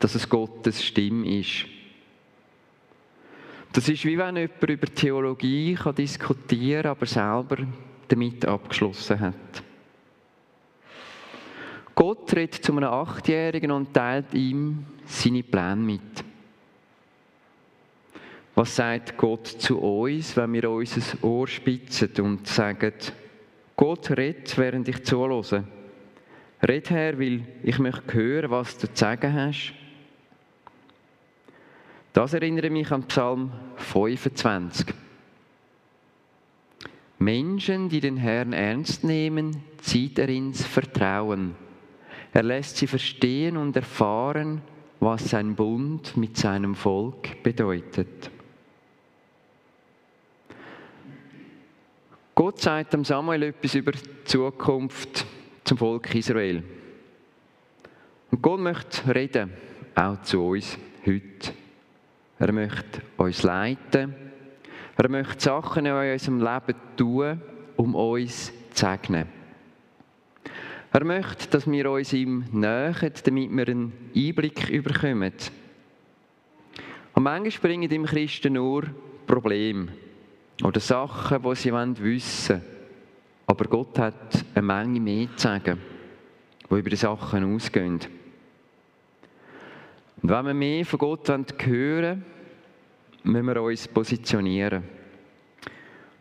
dass 0.00 0.16
es 0.16 0.28
Gottes 0.28 0.82
Stimme 0.82 1.38
ist. 1.38 1.66
Das 3.72 3.88
ist 3.88 4.04
wie 4.04 4.18
wenn 4.18 4.36
jemand 4.36 4.68
über 4.68 4.86
Theologie 4.88 5.76
kann 5.76 5.94
diskutieren 5.94 6.82
kann, 6.82 6.90
aber 6.90 7.06
selber 7.06 7.58
damit 8.08 8.44
abgeschlossen 8.44 9.20
hat. 9.20 9.62
Gott 11.94 12.34
redet 12.34 12.64
zu 12.64 12.72
einem 12.72 12.90
Achtjährigen 12.90 13.70
und 13.70 13.94
teilt 13.94 14.34
ihm 14.34 14.84
seine 15.06 15.44
Pläne 15.44 15.76
mit. 15.76 16.24
Was 18.56 18.74
sagt 18.74 19.16
Gott 19.16 19.46
zu 19.46 19.78
uns, 19.78 20.36
wenn 20.36 20.54
wir 20.54 20.68
unser 20.68 21.24
Ohr 21.24 21.46
spitzen 21.46 22.10
und 22.20 22.48
sagen, 22.48 22.92
Gott 23.82 24.12
redet, 24.12 24.56
während 24.58 24.86
ich 24.86 25.02
zuhöre? 25.02 25.64
Red 26.62 26.90
her, 26.90 27.18
weil 27.18 27.44
ich 27.64 27.80
möchte 27.80 28.14
hören, 28.14 28.48
was 28.52 28.78
du 28.78 28.86
zu 28.86 28.94
sagen 28.94 29.34
hast. 29.34 29.72
Das 32.12 32.32
erinnert 32.32 32.70
mich 32.70 32.92
an 32.92 33.02
Psalm 33.08 33.50
25. 33.78 34.86
Menschen, 37.18 37.88
die 37.88 37.98
den 37.98 38.18
Herrn 38.18 38.52
ernst 38.52 39.02
nehmen, 39.02 39.64
zieht 39.78 40.16
er 40.20 40.28
ins 40.28 40.64
Vertrauen. 40.64 41.56
Er 42.32 42.44
lässt 42.44 42.76
sie 42.76 42.86
verstehen 42.86 43.56
und 43.56 43.74
erfahren, 43.74 44.62
was 45.00 45.30
sein 45.30 45.56
Bund 45.56 46.16
mit 46.16 46.36
seinem 46.36 46.76
Volk 46.76 47.42
bedeutet. 47.42 48.30
Gott 52.34 52.60
sagt 52.60 52.94
dem 52.94 53.04
Samuel 53.04 53.42
etwas 53.42 53.74
über 53.74 53.92
die 53.92 54.24
Zukunft 54.24 55.26
zum 55.64 55.76
Volk 55.76 56.14
Israel. 56.14 56.62
Und 58.30 58.40
Gott 58.40 58.60
möchte 58.60 59.14
reden, 59.14 59.52
auch 59.94 60.22
zu 60.22 60.42
uns 60.42 60.78
heute. 61.06 61.52
Er 62.38 62.52
möchte 62.52 63.02
uns 63.18 63.42
leiten. 63.42 64.14
Er 64.96 65.08
möchte 65.10 65.40
Sachen 65.40 65.84
in 65.84 65.92
unserem 65.92 66.40
Leben 66.40 66.80
tun, 66.96 67.40
um 67.76 67.94
uns 67.94 68.46
zu 68.46 68.86
segnen. 68.86 69.28
Er 70.90 71.04
möchte, 71.04 71.48
dass 71.48 71.70
wir 71.70 71.90
uns 71.90 72.12
ihm 72.12 72.44
nähern, 72.50 73.12
damit 73.24 73.50
wir 73.50 73.68
einen 73.68 73.92
Einblick 74.14 74.82
bekommen. 74.82 75.32
Und 77.14 77.22
manchmal 77.22 77.70
bringen 77.70 77.90
im 77.90 78.06
Christen 78.06 78.54
nur 78.54 78.84
Probleme. 79.26 79.88
Oder 80.62 80.80
Sachen, 80.80 81.42
die 81.42 81.54
sie 81.56 81.72
wissen 81.72 82.56
wollen. 82.56 82.62
Aber 83.46 83.64
Gott 83.64 83.98
hat 83.98 84.44
eine 84.54 84.64
Menge 84.64 85.00
mehr 85.00 85.28
zu 85.36 85.42
sagen, 85.42 85.80
die 86.70 86.74
über 86.74 86.90
die 86.90 86.96
Sachen 86.96 87.54
ausgehen. 87.54 88.00
Und 90.22 90.30
wenn 90.30 90.46
wir 90.46 90.54
mehr 90.54 90.86
von 90.86 90.98
Gott 90.98 91.28
hören 91.28 91.54
wollen, 91.66 92.24
müssen 93.24 93.46
wir 93.46 93.62
uns 93.62 93.88
positionieren. 93.88 94.84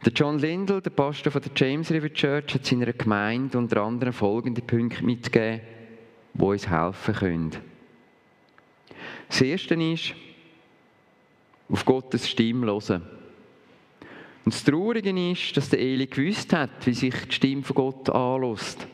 Der 0.03 0.11
John 0.13 0.39
Lindell, 0.39 0.81
der 0.81 0.89
Pastor 0.89 1.31
von 1.31 1.43
der 1.43 1.51
James 1.55 1.91
River 1.91 2.11
Church, 2.11 2.55
hat 2.55 2.65
seiner 2.65 2.91
Gemeinde 2.91 3.57
unter 3.57 3.83
anderem 3.83 4.13
folgende 4.13 4.61
Punkte 4.61 5.05
mitgegeben, 5.05 5.61
die 6.33 6.43
uns 6.43 6.67
helfen 6.67 7.13
können. 7.13 7.55
Das 9.27 9.41
erste 9.41 9.75
ist, 9.75 10.15
auf 11.69 11.85
Gottes 11.85 12.27
Stimme 12.27 12.65
hören. 12.65 13.20
Und 14.43 14.53
das 14.53 14.63
Traurige 14.63 15.31
ist, 15.31 15.55
dass 15.55 15.69
der 15.69 15.79
Eli 15.79 16.07
gewusst 16.07 16.51
hat, 16.53 16.85
wie 16.85 16.93
sich 16.93 17.13
die 17.27 17.35
Stimme 17.35 17.63
von 17.63 17.75
Gott 17.75 18.09
anlässt. 18.09 18.87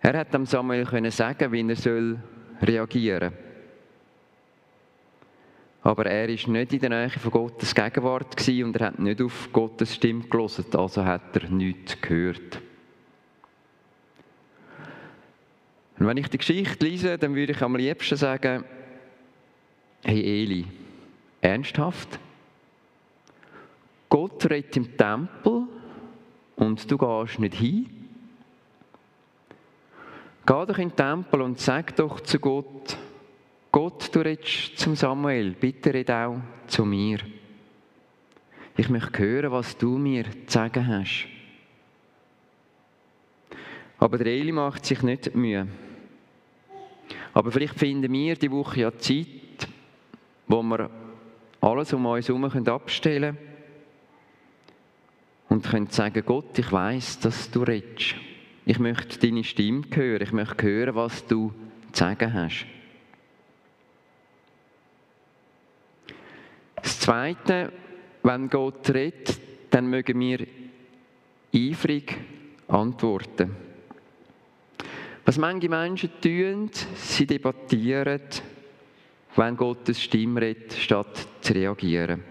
Er 0.00 0.18
hat 0.18 0.32
dem 0.32 0.46
Samuel 0.46 0.84
können 0.84 1.10
sagen, 1.10 1.52
wie 1.52 1.68
er 1.68 1.76
soll 1.76 2.18
reagieren. 2.62 3.32
Aber 5.82 6.06
er 6.06 6.28
ist 6.30 6.48
nicht 6.48 6.72
in 6.72 6.80
der 6.80 6.90
Nähe 6.90 7.10
von 7.10 7.30
Gottes 7.30 7.74
Gegenwart 7.74 8.48
und 8.48 8.76
er 8.76 8.86
hat 8.86 8.98
nicht 8.98 9.20
auf 9.20 9.50
Gottes 9.52 9.94
Stimme 9.94 10.24
gelesen, 10.24 10.64
also 10.72 11.04
hat 11.04 11.36
er 11.36 11.50
nichts 11.50 12.00
gehört. 12.00 12.60
Und 15.98 16.06
wenn 16.06 16.16
ich 16.16 16.28
die 16.28 16.38
Geschichte 16.38 16.86
lese, 16.86 17.18
dann 17.18 17.34
würde 17.34 17.52
ich 17.52 17.62
am 17.62 17.76
liebsten 17.76 18.16
sagen, 18.16 18.64
hey 20.04 20.42
Eli, 20.42 20.64
ernsthaft? 21.42 22.18
Gott 24.14 24.48
redet 24.48 24.76
im 24.76 24.96
Tempel 24.96 25.66
und 26.54 26.88
du 26.88 26.96
gehst 26.96 27.40
nicht 27.40 27.54
hin? 27.54 27.86
Geh 30.46 30.66
doch 30.66 30.78
in 30.78 30.90
den 30.90 30.94
Tempel 30.94 31.42
und 31.42 31.58
sag 31.58 31.96
doch 31.96 32.20
zu 32.20 32.38
Gott, 32.38 32.96
Gott, 33.72 34.14
du 34.14 34.20
redest 34.20 34.78
zum 34.78 34.94
Samuel, 34.94 35.56
bitte 35.58 35.92
red 35.92 36.12
auch 36.12 36.36
zu 36.68 36.84
mir. 36.84 37.18
Ich 38.76 38.88
möchte 38.88 39.18
hören, 39.18 39.50
was 39.50 39.76
du 39.76 39.98
mir 39.98 40.26
zu 40.46 40.52
sagen 40.58 40.86
hast. 40.86 41.26
Aber 43.98 44.18
der 44.18 44.28
Eli 44.28 44.52
macht 44.52 44.86
sich 44.86 45.02
nicht 45.02 45.34
Mühe. 45.34 45.66
Aber 47.32 47.50
vielleicht 47.50 47.80
finden 47.80 48.12
wir 48.12 48.36
die 48.36 48.52
Woche 48.52 48.82
ja 48.82 48.96
Zeit, 48.96 49.66
wo 50.46 50.62
wir 50.62 50.88
alles 51.60 51.92
um 51.92 52.06
uns 52.06 52.28
herum 52.28 52.44
abstellen 52.44 53.36
können 53.36 53.53
und 55.54 55.64
können 55.64 55.88
sagen, 55.88 56.24
Gott, 56.26 56.58
ich 56.58 56.72
weiß, 56.72 57.20
dass 57.20 57.48
du 57.48 57.62
redest. 57.62 58.16
Ich 58.66 58.80
möchte 58.80 59.20
deine 59.20 59.44
Stimme 59.44 59.84
hören. 59.94 60.22
Ich 60.22 60.32
möchte 60.32 60.64
hören, 60.64 60.96
was 60.96 61.24
du 61.28 61.52
zu 61.92 61.98
sagen 62.00 62.34
hast. 62.34 62.66
Das 66.74 66.98
Zweite, 66.98 67.72
wenn 68.24 68.50
Gott 68.50 68.90
redet, 68.90 69.40
dann 69.70 69.86
mögen 69.86 70.18
wir 70.18 70.44
eifrig 71.54 72.16
antworten. 72.66 73.54
Was 75.24 75.38
manche 75.38 75.68
Menschen 75.68 76.10
tun, 76.20 76.70
sie 76.96 77.26
debattieren, 77.26 78.22
wenn 79.36 79.56
Gottes 79.56 80.02
Stimme 80.02 80.40
redet, 80.40 80.72
statt 80.72 81.28
zu 81.40 81.52
reagieren. 81.52 82.24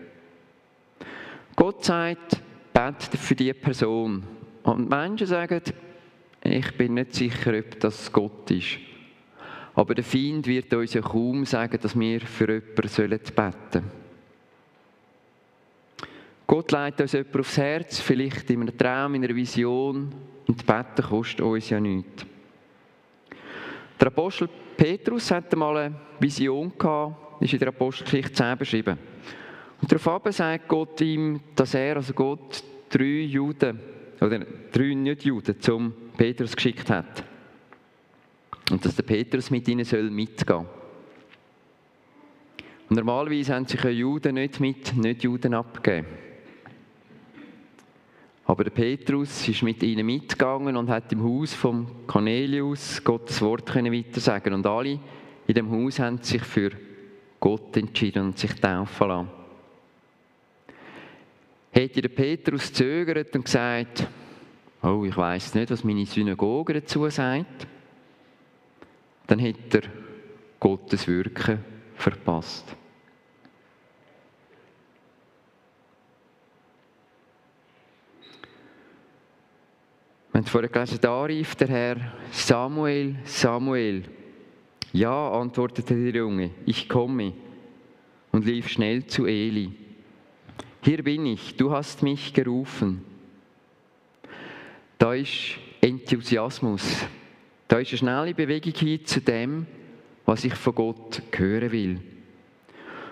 Gott 1.56 1.86
sagt, 1.86 2.43
bete 2.74 3.18
für 3.18 3.36
die 3.36 3.54
Person. 3.54 4.24
Und 4.64 4.90
Menschen 4.90 5.28
sagen, 5.28 5.62
ich 6.44 6.78
bin 6.78 6.96
nicht 6.96 7.14
sicher, 7.14 7.58
ob 7.58 7.80
das 7.80 8.12
Gott 8.12 8.50
ist. 8.52 8.78
Aber 9.76 9.96
der 9.96 10.04
Feind 10.04 10.46
wird 10.48 10.74
uns 10.74 10.94
ja 10.94 11.02
kaum 11.02 11.46
sagen, 11.46 11.80
dass 11.82 11.98
wir 11.98 12.22
für 12.22 12.48
jemanden 12.48 12.76
beten 12.76 12.88
sollen. 12.90 13.84
Gott 16.46 16.72
leitet 16.72 17.02
uns 17.02 17.14
jemand 17.14 17.38
aufs 17.38 17.58
Herz, 17.58 18.00
vielleicht 18.00 18.50
in 18.50 18.62
einem 18.62 18.78
Traum, 18.78 19.16
in 19.16 19.24
einer 19.24 19.36
Vision. 19.36 20.14
Und 20.46 20.66
beten 20.66 21.02
kostet 21.02 21.42
uns 21.42 21.70
ja 21.70 21.80
nichts. 21.80 22.26
Der 24.00 24.08
Apostel 24.08 24.50
Petrus 24.76 25.32
hatte 25.32 25.56
mal 25.56 25.78
eine 25.78 25.96
Vision 26.20 26.74
gehabt, 26.78 27.42
ist 27.42 27.54
in 27.54 27.60
der 27.60 27.70
Apostelgeschichte 27.70 28.34
10 28.34 28.58
beschrieben. 28.58 28.98
Und 29.84 29.92
daraufhin 29.92 30.32
sagt 30.32 30.70
Gott 30.70 31.02
ihm, 31.02 31.42
dass 31.58 31.74
er, 31.74 31.98
also 31.98 32.14
Gott, 32.14 32.64
drei 32.90 33.24
Juden, 33.24 33.78
oder 34.22 34.40
drei 34.72 34.94
Nicht-Juden, 34.94 35.60
zum 35.60 35.92
Petrus 36.16 36.56
geschickt 36.56 36.90
hat. 36.90 37.22
Und 38.72 38.86
dass 38.86 38.96
der 38.96 39.04
Petrus 39.04 39.52
mit 39.52 39.68
ihnen 39.68 39.84
soll 39.84 40.10
mitgehen 40.10 40.66
Und 42.88 42.96
normalerweise 42.96 43.56
haben 43.56 43.66
sich 43.66 43.84
Juden 43.84 44.36
nicht 44.36 44.62
mit 44.62 44.96
Nicht-Juden 44.96 45.54
abgegeben. 45.54 46.08
Aber 48.46 48.64
der 48.64 48.72
Petrus 48.72 49.46
ist 49.50 49.64
mit 49.64 49.84
ihnen 49.84 50.06
mitgegangen 50.06 50.78
und 50.78 50.90
hat 50.90 51.12
im 51.12 51.26
Haus 51.26 51.54
vom 51.54 52.08
Cornelius 52.08 53.04
Gottes 53.04 53.42
Wort 53.42 53.66
können 53.66 53.92
weitersagen. 53.92 54.54
Und 54.54 54.66
alle 54.66 54.98
in 55.46 55.54
dem 55.54 55.70
Haus 55.70 56.00
haben 56.00 56.20
sich 56.24 56.44
für 56.44 56.72
Gott 57.42 57.76
entschieden 57.76 58.28
und 58.28 58.40
sich 58.40 58.54
taufen 58.54 59.08
lassen. 59.10 59.43
Hätte 61.74 62.02
der 62.02 62.10
Petrus 62.10 62.72
zögert 62.72 63.36
und 63.36 63.46
gesagt, 63.46 64.08
oh, 64.84 65.04
ich 65.06 65.18
weiß 65.18 65.56
nicht, 65.56 65.72
was 65.72 65.84
meine 65.84 66.06
Synagoge 66.06 66.74
dazu 66.74 67.10
sagt, 67.10 67.68
dann 69.26 69.40
hätte 69.40 69.80
er 69.80 69.90
Gottes 70.60 71.08
Wirken 71.08 71.60
verpasst. 71.96 72.76
Wir 80.32 80.40
haben 80.40 80.46
vorher 80.46 80.70
gelesen, 80.70 81.00
da 81.02 81.24
rief 81.24 81.56
der 81.56 81.68
Herr 81.68 81.98
Samuel, 82.32 83.16
Samuel. 83.24 84.04
Ja, 84.92 85.32
antwortete 85.32 85.96
der 85.96 86.22
Junge, 86.22 86.52
ich 86.68 86.88
komme 86.88 87.34
und 88.32 88.46
lief 88.46 88.68
schnell 88.68 89.08
zu 89.08 89.26
Eli. 89.26 89.83
Hier 90.84 91.02
bin 91.02 91.26
ich, 91.28 91.56
du 91.56 91.72
hast 91.72 92.04
mich 92.04 92.34
gerufen. 92.34 93.06
Da 94.98 95.14
ist 95.14 95.58
Enthusiasmus. 95.80 97.06
Da 97.70 97.80
ist 97.80 97.92
eine 97.92 97.98
schnelle 97.98 98.34
Bewegung 98.34 98.74
hin 98.74 99.06
zu 99.06 99.22
dem, 99.22 99.66
was 100.26 100.44
ich 100.44 100.56
von 100.56 100.76
Gott 100.76 101.22
hören 101.32 101.72
will. 101.72 102.02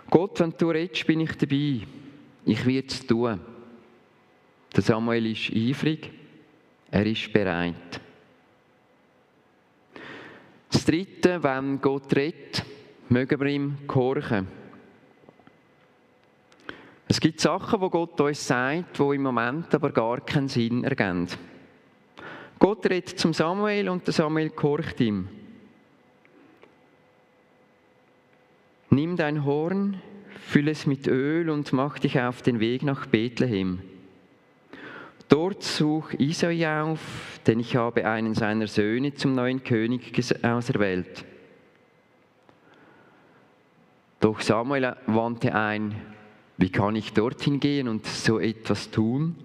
Gott, 0.09 0.41
wenn 0.41 0.53
du 0.57 0.69
redest, 0.69 1.07
bin 1.07 1.21
ich 1.21 1.31
dabei. 1.37 1.87
Ich 2.45 2.65
werde 2.65 2.87
es 2.89 3.07
tun. 3.07 3.39
Der 4.75 4.83
Samuel 4.83 5.27
ist 5.27 5.49
eifrig. 5.55 6.11
Er 6.91 7.05
ist 7.05 7.31
bereit. 7.31 8.01
Das 10.69 10.83
Dritte, 10.83 11.41
wenn 11.41 11.79
Gott 11.79 12.13
redet, 12.13 12.65
mögen 13.07 13.39
wir 13.39 13.47
ihm 13.47 13.77
gehorchen. 13.87 14.60
Es 17.11 17.19
gibt 17.19 17.41
Sachen, 17.41 17.81
wo 17.81 17.89
Gott 17.89 18.21
uns 18.21 18.47
sagt, 18.47 18.97
wo 18.97 19.11
im 19.11 19.23
Moment 19.23 19.75
aber 19.75 19.91
gar 19.91 20.21
keinen 20.21 20.47
Sinn 20.47 20.85
ergeben. 20.85 21.27
Gott 22.57 22.85
redet 22.85 23.19
zum 23.19 23.33
Samuel 23.33 23.89
und 23.89 24.07
der 24.07 24.13
Samuel 24.13 24.49
gehorcht 24.51 25.01
ihm. 25.01 25.27
Nimm 28.91 29.17
dein 29.17 29.43
Horn, 29.43 30.01
füll 30.47 30.69
es 30.69 30.85
mit 30.85 31.05
Öl 31.05 31.49
und 31.49 31.73
mach 31.73 31.99
dich 31.99 32.17
auf 32.17 32.43
den 32.43 32.61
Weg 32.61 32.81
nach 32.81 33.07
Bethlehem. 33.07 33.81
Dort 35.27 35.63
such 35.63 36.13
Isai 36.17 36.65
auf, 36.65 37.41
denn 37.45 37.59
ich 37.59 37.75
habe 37.75 38.05
einen 38.05 38.35
seiner 38.35 38.67
Söhne 38.67 39.15
zum 39.15 39.35
neuen 39.35 39.65
König 39.65 40.17
auserwählt. 40.45 41.25
Doch 44.21 44.39
Samuel 44.39 44.95
wandte 45.07 45.53
ein, 45.53 45.93
wie 46.57 46.69
kann 46.69 46.95
ich 46.95 47.13
dorthin 47.13 47.59
gehen 47.59 47.87
und 47.87 48.05
so 48.05 48.39
etwas 48.39 48.91
tun? 48.91 49.35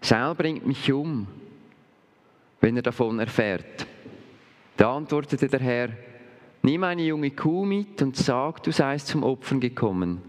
Saul 0.00 0.34
bringt 0.34 0.66
mich 0.66 0.92
um, 0.92 1.26
wenn 2.60 2.76
er 2.76 2.82
davon 2.82 3.18
erfährt. 3.18 3.86
Da 4.76 4.96
antwortete 4.96 5.48
der 5.48 5.60
Herr, 5.60 5.88
nimm 6.62 6.84
eine 6.84 7.02
junge 7.02 7.30
Kuh 7.30 7.64
mit 7.64 8.02
und 8.02 8.16
sag, 8.16 8.62
du 8.62 8.72
seist 8.72 9.06
zum 9.06 9.22
Opfern 9.22 9.60
gekommen. 9.60 10.20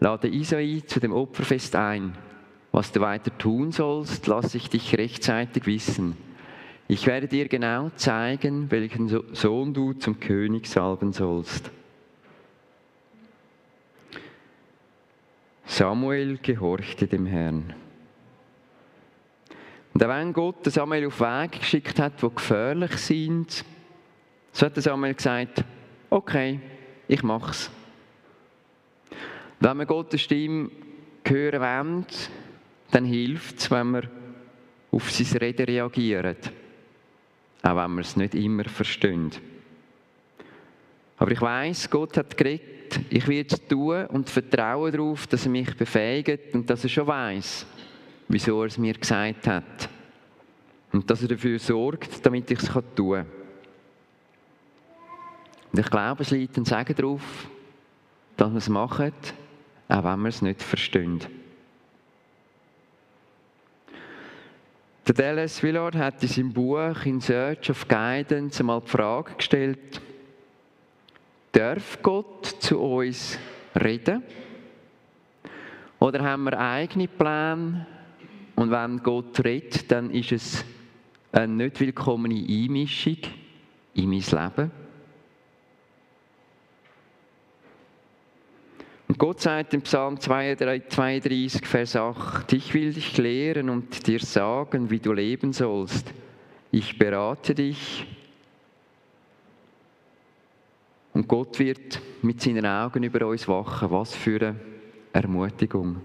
Lade 0.00 0.28
Isai 0.28 0.82
zu 0.86 1.00
dem 1.00 1.12
Opferfest 1.12 1.76
ein. 1.76 2.16
Was 2.72 2.90
du 2.90 3.00
weiter 3.00 3.36
tun 3.38 3.70
sollst, 3.70 4.26
lasse 4.26 4.56
ich 4.56 4.68
dich 4.68 4.98
rechtzeitig 4.98 5.66
wissen. 5.66 6.16
Ich 6.88 7.06
werde 7.06 7.28
dir 7.28 7.48
genau 7.48 7.90
zeigen, 7.96 8.70
welchen 8.70 9.08
Sohn 9.32 9.72
du 9.72 9.92
zum 9.94 10.18
König 10.18 10.66
salben 10.66 11.12
sollst. 11.12 11.70
Samuel 15.66 16.38
gehorchte 16.38 17.06
dem 17.06 17.26
Herrn. 17.26 17.74
Und 19.92 20.00
wenn 20.00 20.32
Gott 20.32 20.64
Samuel 20.64 21.06
auf 21.06 21.20
Weg 21.20 21.60
geschickt 21.60 21.98
hat, 21.98 22.22
wo 22.22 22.30
gefährlich 22.30 22.96
sind, 22.96 23.64
so 24.52 24.66
hat 24.66 24.74
Samuel 24.76 25.14
gesagt, 25.14 25.64
okay, 26.10 26.60
ich 27.08 27.22
mach's. 27.22 27.70
Wenn 29.60 29.76
man 29.76 29.86
Gottes 29.86 30.20
Stimme 30.20 30.70
hören 31.24 32.04
will, 32.04 32.06
dann 32.90 33.04
hilft 33.04 33.58
es, 33.58 33.70
wenn 33.70 33.92
wir 33.92 34.02
auf 34.90 35.10
sein 35.10 35.38
Reden 35.38 35.66
reagieren. 35.66 36.36
Auch 37.62 37.76
wenn 37.76 37.94
wir 37.94 38.02
es 38.02 38.16
nicht 38.16 38.34
immer 38.34 38.64
verstehen. 38.64 39.30
Aber 41.16 41.30
ich 41.30 41.40
weiß, 41.40 41.88
Gott 41.88 42.16
hat 42.16 42.36
geredet 42.36 42.73
ich 43.10 43.26
werde 43.28 43.54
es 43.54 43.66
tun 43.66 44.06
und 44.06 44.30
vertraue 44.30 44.90
darauf, 44.90 45.26
dass 45.26 45.44
er 45.44 45.50
mich 45.50 45.76
befähigt 45.76 46.54
und 46.54 46.68
dass 46.68 46.84
er 46.84 46.90
schon 46.90 47.06
weiß, 47.06 47.66
wieso 48.28 48.60
er 48.60 48.66
es 48.66 48.78
mir 48.78 48.94
gesagt 48.94 49.46
hat. 49.46 49.88
Und 50.92 51.08
dass 51.10 51.22
er 51.22 51.28
dafür 51.28 51.58
sorgt, 51.58 52.24
damit 52.24 52.50
ich 52.50 52.60
es 52.60 52.68
tun 52.68 52.84
kann. 52.96 53.26
Und 55.72 55.78
ich 55.80 55.90
glaube, 55.90 56.22
es 56.22 56.30
liegt 56.30 56.56
ein 56.56 56.64
Segen 56.64 56.94
darauf, 56.94 57.48
dass 58.36 58.50
wir 58.50 58.58
es 58.58 58.68
machen, 58.68 59.12
auch 59.88 60.04
wenn 60.04 60.20
wir 60.20 60.28
es 60.28 60.40
nicht 60.40 60.62
verstehen. 60.62 61.20
Der 65.06 65.14
Dallas 65.14 65.62
Willard 65.62 65.96
hat 65.96 66.22
in 66.22 66.28
seinem 66.28 66.52
Buch 66.52 67.04
In 67.04 67.20
Search 67.20 67.68
of 67.70 67.86
Guidance 67.86 68.60
einmal 68.60 68.80
die 68.80 68.88
Frage 68.88 69.34
gestellt, 69.34 70.00
darf 71.54 72.02
Gott 72.02 72.46
zu 72.46 72.78
uns 72.80 73.38
reden? 73.74 74.22
Oder 75.98 76.22
haben 76.22 76.44
wir 76.44 76.58
eigene 76.58 77.08
Pläne? 77.08 77.86
Und 78.56 78.70
wenn 78.70 79.02
Gott 79.02 79.42
redet, 79.44 79.90
dann 79.90 80.10
ist 80.10 80.32
es 80.32 80.64
eine 81.32 81.52
nicht 81.52 81.80
willkommene 81.80 82.44
Einmischung 82.46 83.18
in 83.94 84.10
mein 84.10 84.20
Leben. 84.20 84.70
Und 89.08 89.18
Gott 89.18 89.40
sagt 89.40 89.74
im 89.74 89.82
Psalm 89.82 90.18
32, 90.18 91.66
Vers 91.66 91.94
8, 91.94 92.52
ich 92.52 92.74
will 92.74 92.92
dich 92.92 93.16
lehren 93.18 93.70
und 93.70 94.06
dir 94.06 94.20
sagen, 94.20 94.90
wie 94.90 94.98
du 94.98 95.12
leben 95.12 95.52
sollst. 95.52 96.12
Ich 96.70 96.98
berate 96.98 97.54
dich. 97.54 98.06
Und 101.14 101.28
Gott 101.28 101.58
wird 101.60 102.00
mit 102.22 102.42
seinen 102.42 102.66
Augen 102.66 103.04
über 103.04 103.26
uns 103.26 103.48
wachen. 103.48 103.90
Was 103.90 104.14
für 104.14 104.40
eine 104.40 104.60
Ermutigung. 105.12 106.00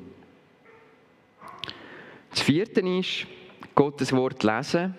Das 2.30 2.41
vierte 2.41 2.82
ist, 2.82 3.26
Gottes 3.74 4.13
Wort 4.13 4.43
lesen 4.43 4.93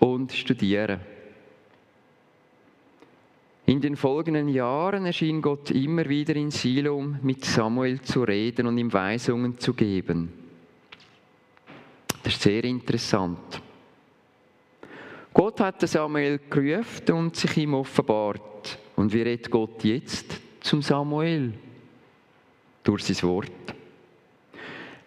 und 0.00 0.32
studieren. 0.32 1.00
In 3.66 3.80
den 3.80 3.96
folgenden 3.96 4.48
Jahren 4.48 5.06
erschien 5.06 5.42
Gott 5.42 5.70
immer 5.70 6.08
wieder 6.08 6.34
in 6.36 6.50
Silom 6.50 7.18
mit 7.22 7.44
Samuel 7.44 8.00
zu 8.00 8.22
reden 8.22 8.66
und 8.66 8.78
ihm 8.78 8.92
Weisungen 8.92 9.58
zu 9.58 9.74
geben. 9.74 10.32
Das 12.22 12.34
ist 12.34 12.42
sehr 12.42 12.64
interessant. 12.64 13.60
Gott 15.36 15.60
hat 15.60 15.86
Samuel 15.86 16.40
gerufen 16.48 17.12
und 17.12 17.36
sich 17.36 17.58
ihm 17.58 17.74
offenbart. 17.74 18.78
Und 18.96 19.12
wie 19.12 19.20
redet 19.20 19.50
Gott 19.50 19.84
jetzt 19.84 20.40
zum 20.60 20.80
Samuel? 20.80 21.52
Durch 22.82 23.04
sein 23.04 23.28
Wort. 23.28 23.50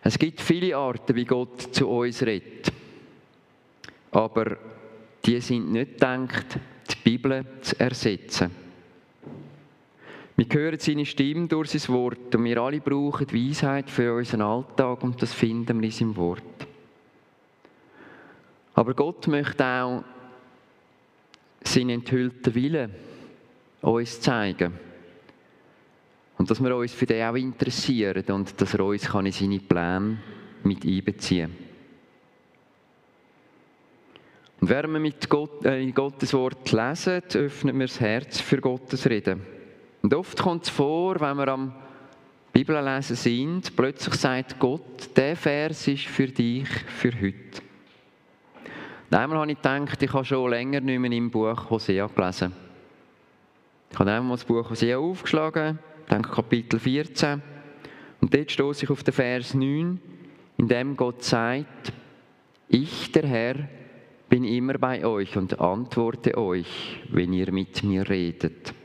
Es 0.04 0.20
gibt 0.20 0.40
viele 0.40 0.78
Arten, 0.78 1.16
wie 1.16 1.26
Gott 1.26 1.74
zu 1.74 1.90
uns 1.90 2.22
redet. 2.22 2.72
Aber 4.12 4.56
die 5.26 5.42
sind 5.42 5.72
nicht 5.72 5.94
gedacht, 5.94 6.60
die 6.92 7.10
Bibel 7.10 7.44
zu 7.62 7.80
ersetzen. 7.80 8.52
Wir 10.36 10.46
hören 10.52 10.78
seine 10.78 11.08
Stimme 11.08 11.48
durch 11.48 11.72
sein 11.72 11.96
Wort 11.96 12.36
und 12.36 12.44
wir 12.44 12.62
alle 12.62 12.82
brauchen 12.82 13.34
Weisheit 13.34 13.90
für 13.90 14.14
unseren 14.14 14.42
Alltag 14.42 15.02
und 15.02 15.20
das 15.24 15.34
finden 15.34 15.82
wir 15.82 15.88
in 15.88 15.92
seinem 15.92 16.16
Wort. 16.18 16.44
Aber 18.76 18.94
Gott 18.94 19.28
möchte 19.28 19.66
auch 19.66 20.04
seinen 21.64 21.90
enthüllten 21.90 22.56
Willen 22.56 22.92
uns 23.82 24.20
zeigen. 24.22 24.74
Und 26.38 26.50
dass 26.50 26.64
wir 26.64 26.76
uns 26.76 26.94
für 26.94 27.06
den 27.06 27.28
auch 27.28 27.36
interessieren 27.36 28.24
und 28.30 28.60
dass 28.60 28.74
er 28.74 28.86
uns 28.86 29.06
in 29.14 29.32
seine 29.32 29.60
Pläne 29.60 30.18
mit 30.64 30.86
einbeziehen 30.86 31.52
kann. 31.52 31.70
Und 34.62 34.70
während 34.70 34.94
wir 34.94 35.00
mit 35.00 35.30
Gott, 35.30 35.66
äh, 35.66 35.90
Gottes 35.92 36.34
Wort 36.34 36.72
lesen, 36.72 37.22
öffnet 37.34 37.76
wir 37.76 37.88
das 37.88 38.00
Herz 38.00 38.42
für 38.42 38.60
Gottes 38.60 39.10
Reden. 39.10 39.42
Und 40.02 40.14
oft 40.14 40.38
kommt 40.42 40.64
es 40.64 40.70
vor, 40.70 41.20
wenn 41.20 41.38
wir 41.38 41.48
am 41.48 41.74
Bibellesen 42.52 43.16
sind, 43.16 43.76
plötzlich 43.76 44.16
sagt 44.16 44.60
Gott, 44.60 45.16
der 45.16 45.36
Vers 45.36 45.88
ist 45.88 46.06
für 46.06 46.28
dich, 46.28 46.68
für 46.68 47.14
heute. 47.14 47.69
Einmal 49.12 49.40
habe 49.40 49.52
ich 49.52 49.58
gedacht, 49.58 50.04
ich 50.04 50.14
habe 50.14 50.24
schon 50.24 50.52
länger 50.52 50.82
nicht 50.82 51.00
mehr 51.00 51.12
im 51.12 51.32
Buch 51.32 51.68
Hosea 51.72 52.06
gelesen. 52.06 52.54
Ich 53.92 53.98
habe 53.98 54.12
einmal 54.12 54.38
das 54.38 54.46
Buch 54.46 54.70
Hosea 54.70 55.00
aufgeschlagen, 55.00 55.80
denke 56.12 56.30
Kapitel 56.30 56.80
14. 56.80 57.42
Und 58.22 58.34
dort 58.34 58.52
stoße 58.52 58.86
ich 58.86 58.92
auf 58.92 59.04
den 59.04 59.14
Vers 59.14 59.56
9, 59.56 60.00
in 60.58 60.68
dem 60.68 60.96
Gott 60.96 61.24
sagt, 61.24 61.92
ich, 62.68 63.12
der 63.12 63.26
Herr, 63.26 63.56
bin 64.30 64.44
immer 64.44 64.78
bei 64.78 65.04
euch 65.04 65.36
und 65.38 65.60
antworte 65.60 66.38
euch, 66.38 67.02
wenn 67.10 67.34
ihr 67.34 67.52
mit 67.52 67.84
mir 67.84 68.08
redet. 68.08 68.76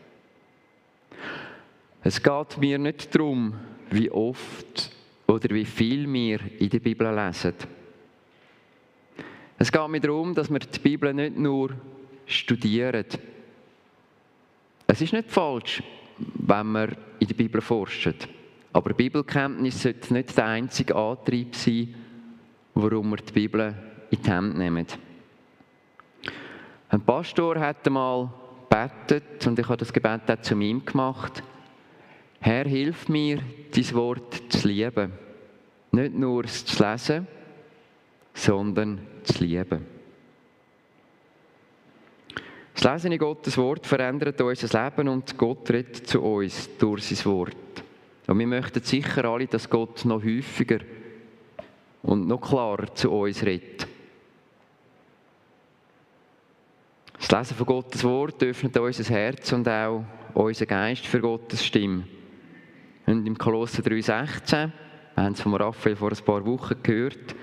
Es 2.03 2.23
geht 2.23 2.59
mir 2.59 2.79
nicht 2.79 3.15
darum, 3.15 3.53
wie 3.91 4.11
oft 4.11 4.91
oder 5.27 5.51
wie 5.51 5.67
viel 5.67 6.11
wir 6.11 6.41
in 6.59 6.71
der 6.71 6.79
Bibel 6.79 7.15
lesen. 7.15 7.55
Es 9.65 9.73
geht 9.73 9.89
mir 9.89 9.99
darum, 9.99 10.35
dass 10.35 10.51
wir 10.51 10.59
die 10.59 10.79
Bibel 10.79 11.15
nicht 11.15 11.39
nur 11.39 11.71
studieren. 12.27 13.07
Es 14.87 15.01
ist 15.01 15.15
nicht 15.15 15.31
falsch, 15.31 15.83
wenn 16.19 16.73
wir 16.73 16.89
in 17.19 17.29
der 17.29 17.35
Bibel 17.35 17.63
forschen. 17.63 18.15
Aber 18.75 18.93
Bibelkenntnis 18.93 19.83
sollte 19.83 20.13
nicht 20.13 20.37
der 20.37 20.45
einzige 20.49 20.95
Antrieb 20.95 21.57
sein, 21.57 21.95
warum 22.75 23.13
wir 23.13 23.17
die 23.17 23.33
Bibel 23.33 23.75
in 24.11 24.21
die 24.21 24.31
Hand 24.31 24.59
nehmen. 24.59 24.87
Ein 26.91 27.01
Pastor 27.01 27.59
hat 27.59 27.87
einmal 27.87 28.29
gebetet 28.69 29.47
und 29.47 29.59
ich 29.59 29.67
habe 29.67 29.79
das 29.79 29.95
Gebet 29.95 30.31
auch 30.31 30.43
zu 30.43 30.61
ihm 30.61 30.85
gemacht. 30.85 31.43
Herr, 32.39 32.67
hilf 32.67 33.09
mir, 33.09 33.39
dein 33.75 33.95
Wort 33.95 34.43
zu 34.51 34.69
lieben. 34.69 35.13
Nicht 35.91 36.15
nur 36.17 36.45
es 36.45 36.67
zu 36.67 36.85
lesen, 36.85 37.27
sondern 38.35 39.01
zu 39.23 39.45
lieben. 39.45 39.87
Das 42.75 42.85
Lesen 42.85 43.13
in 43.13 43.19
Gottes 43.19 43.57
Wort 43.57 43.87
verändert 43.87 44.41
unser 44.41 44.85
Leben 44.85 45.09
und 45.09 45.39
Gott 45.39 45.71
redet 45.71 46.07
zu 46.09 46.21
uns 46.21 46.69
durch 46.77 47.05
sein 47.05 47.25
Wort. 47.33 47.57
Und 48.27 48.39
wir 48.39 48.47
möchten 48.47 48.83
sicher 48.83 49.25
alle, 49.25 49.47
dass 49.47 49.71
Gott 49.71 50.05
noch 50.05 50.23
häufiger 50.25 50.81
und 52.03 52.27
noch 52.27 52.41
klarer 52.41 52.93
zu 52.95 53.11
uns 53.11 53.45
redet. 53.45 53.87
Das 57.19 57.31
Lesen 57.31 57.57
von 57.57 57.67
Gottes 57.67 58.05
Wort 58.05 58.43
öffnet 58.43 58.77
unser 58.77 59.15
Herz 59.15 59.53
und 59.53 59.69
auch 59.69 60.05
unseren 60.35 60.69
Geist 60.69 61.07
für 61.07 61.21
Gottes 61.21 61.65
Stimme. 61.65 62.05
Und 63.07 63.27
im 63.27 63.39
Kolosser 63.39 63.83
3,16, 63.83 64.71
wir 65.15 65.23
haben 65.23 65.33
es 65.33 65.41
von 65.41 65.55
Raphael 65.55 65.97
vor 65.97 66.11
ein 66.11 66.25
paar 66.25 66.45
Wochen 66.45 66.83
gehört, 66.83 67.35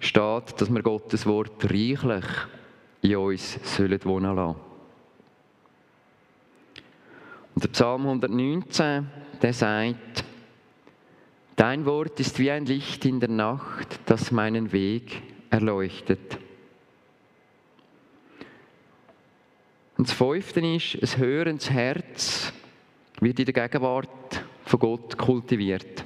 steht, 0.00 0.60
dass 0.60 0.70
wir 0.70 0.82
Gottes 0.82 1.26
Wort 1.26 1.64
reichlich 1.64 2.24
in 3.02 3.16
uns 3.16 3.58
sollen 3.62 4.04
wohnen 4.04 4.34
lassen. 4.34 4.60
Und 7.54 7.64
der 7.64 7.68
Psalm 7.68 8.02
119, 8.02 9.06
der 9.40 9.52
sagt, 9.52 10.24
Dein 11.56 11.86
Wort 11.86 12.20
ist 12.20 12.38
wie 12.38 12.50
ein 12.50 12.66
Licht 12.66 13.06
in 13.06 13.18
der 13.18 13.30
Nacht, 13.30 13.98
das 14.04 14.30
meinen 14.30 14.72
Weg 14.72 15.22
erleuchtet. 15.48 16.38
Und 19.96 20.06
das 20.06 20.14
Fünfte 20.14 20.60
ist, 20.60 20.96
ein 21.02 21.18
hörendes 21.18 21.70
Herz 21.70 22.52
wird 23.20 23.38
in 23.38 23.46
der 23.46 23.54
Gegenwart 23.54 24.44
von 24.66 24.78
Gott 24.78 25.16
kultiviert. 25.16 26.04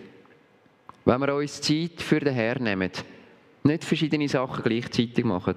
Wenn 1.04 1.20
wir 1.20 1.34
uns 1.34 1.60
Zeit 1.60 2.00
für 2.00 2.20
den 2.20 2.34
Herrn 2.34 2.62
nehmen, 2.62 2.92
nicht 3.62 3.84
verschiedene 3.84 4.28
Sachen 4.28 4.62
gleichzeitig 4.62 5.24
machen, 5.24 5.56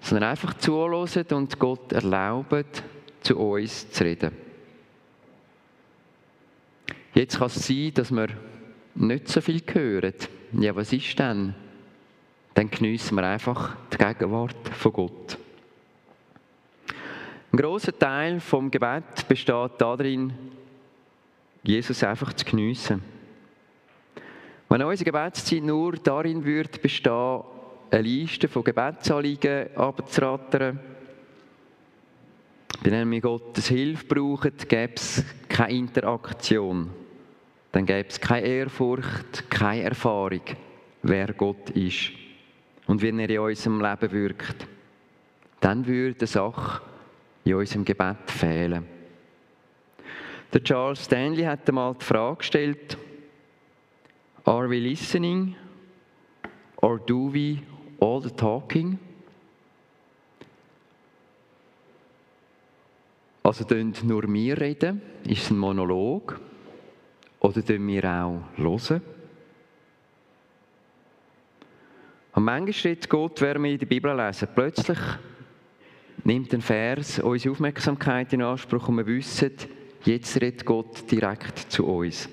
sondern 0.00 0.30
einfach 0.30 0.54
zuhören 0.54 1.26
und 1.32 1.58
Gott 1.58 1.92
erlauben, 1.92 2.64
zu 3.20 3.38
uns 3.38 3.90
zu 3.90 4.04
reden. 4.04 4.32
Jetzt 7.14 7.38
kann 7.38 7.46
es 7.46 7.66
sein, 7.66 7.92
dass 7.94 8.10
wir 8.10 8.28
nicht 8.94 9.28
so 9.28 9.40
viel 9.40 9.62
hören. 9.72 10.14
Ja, 10.52 10.76
was 10.76 10.92
ist 10.92 11.18
denn? 11.18 11.54
Dann 12.54 12.70
geniessen 12.70 13.16
wir 13.16 13.24
einfach 13.24 13.76
die 13.92 13.98
Gegenwart 13.98 14.68
von 14.68 14.92
Gott. 14.92 15.38
Ein 17.52 17.58
grosser 17.58 17.98
Teil 17.98 18.40
vom 18.40 18.70
Gebet 18.70 19.26
besteht 19.28 19.72
darin, 19.78 20.32
Jesus 21.62 22.02
einfach 22.04 22.32
zu 22.32 22.44
geniessen. 22.44 23.02
Wenn 24.68 24.82
unsere 24.82 25.04
Gebetszeit 25.04 25.62
nur 25.62 25.92
darin 25.92 26.44
würde 26.44 26.78
bestehen, 26.80 27.42
eine 27.90 28.02
Liste 28.02 28.48
von 28.48 28.64
Gebetsanliegen 28.64 29.76
abzurattern, 29.76 30.80
Wenn 32.82 33.10
wir 33.10 33.20
Gottes 33.20 33.68
Hilfe 33.68 34.04
brauchen, 34.04 34.52
gäbe 34.68 34.94
es 34.94 35.24
keine 35.48 35.76
Interaktion. 35.76 36.90
Dann 37.72 37.86
gäbe 37.86 38.08
es 38.08 38.20
keine 38.20 38.46
Ehrfurcht, 38.46 39.50
keine 39.50 39.82
Erfahrung, 39.82 40.42
wer 41.02 41.32
Gott 41.32 41.70
ist 41.70 42.10
und 42.86 43.02
wie 43.02 43.08
er 43.08 43.30
in 43.30 43.38
unserem 43.38 43.80
Leben 43.80 44.12
wirkt. 44.12 44.66
Dann 45.60 45.86
würde 45.86 46.20
eine 46.20 46.26
Sache 46.26 46.82
in 47.44 47.54
unserem 47.54 47.84
Gebet 47.84 48.30
fehlen. 48.30 48.86
Der 50.52 50.62
Charles 50.62 51.04
Stanley 51.04 51.42
hat 51.42 51.68
einmal 51.68 51.94
die 51.94 52.04
Frage 52.04 52.36
gestellt, 52.36 52.96
Are 54.48 54.68
we 54.68 54.78
listening 54.78 55.56
or 56.76 57.00
do 57.00 57.30
we 57.32 57.62
all 57.98 58.20
the 58.20 58.30
talking? 58.30 58.96
Also 63.42 63.64
tun 63.64 63.92
nur 64.04 64.22
wir 64.32 64.56
reden? 64.60 65.02
Ist 65.24 65.42
es 65.42 65.50
ein 65.50 65.58
Monolog? 65.58 66.38
Oder 67.40 67.64
tun 67.64 67.88
wir 67.88 68.04
auch 68.04 68.42
hören? 68.56 69.02
Und 72.32 72.44
manchmal 72.44 72.72
steht 72.72 73.08
Gott, 73.08 73.40
wenn 73.40 73.64
wir 73.64 73.78
der 73.78 73.86
Bibel 73.86 74.14
lesen, 74.16 74.48
plötzlich 74.54 74.98
nimmt 76.22 76.54
ein 76.54 76.60
Vers 76.60 77.18
unsere 77.18 77.52
Aufmerksamkeit 77.52 78.32
in 78.32 78.42
Anspruch 78.42 78.88
und 78.88 78.98
wir 78.98 79.06
wissen, 79.06 79.52
jetzt 80.04 80.40
redet 80.40 80.64
Gott 80.64 81.10
direkt 81.10 81.58
zu 81.58 81.84
uns. 81.86 82.28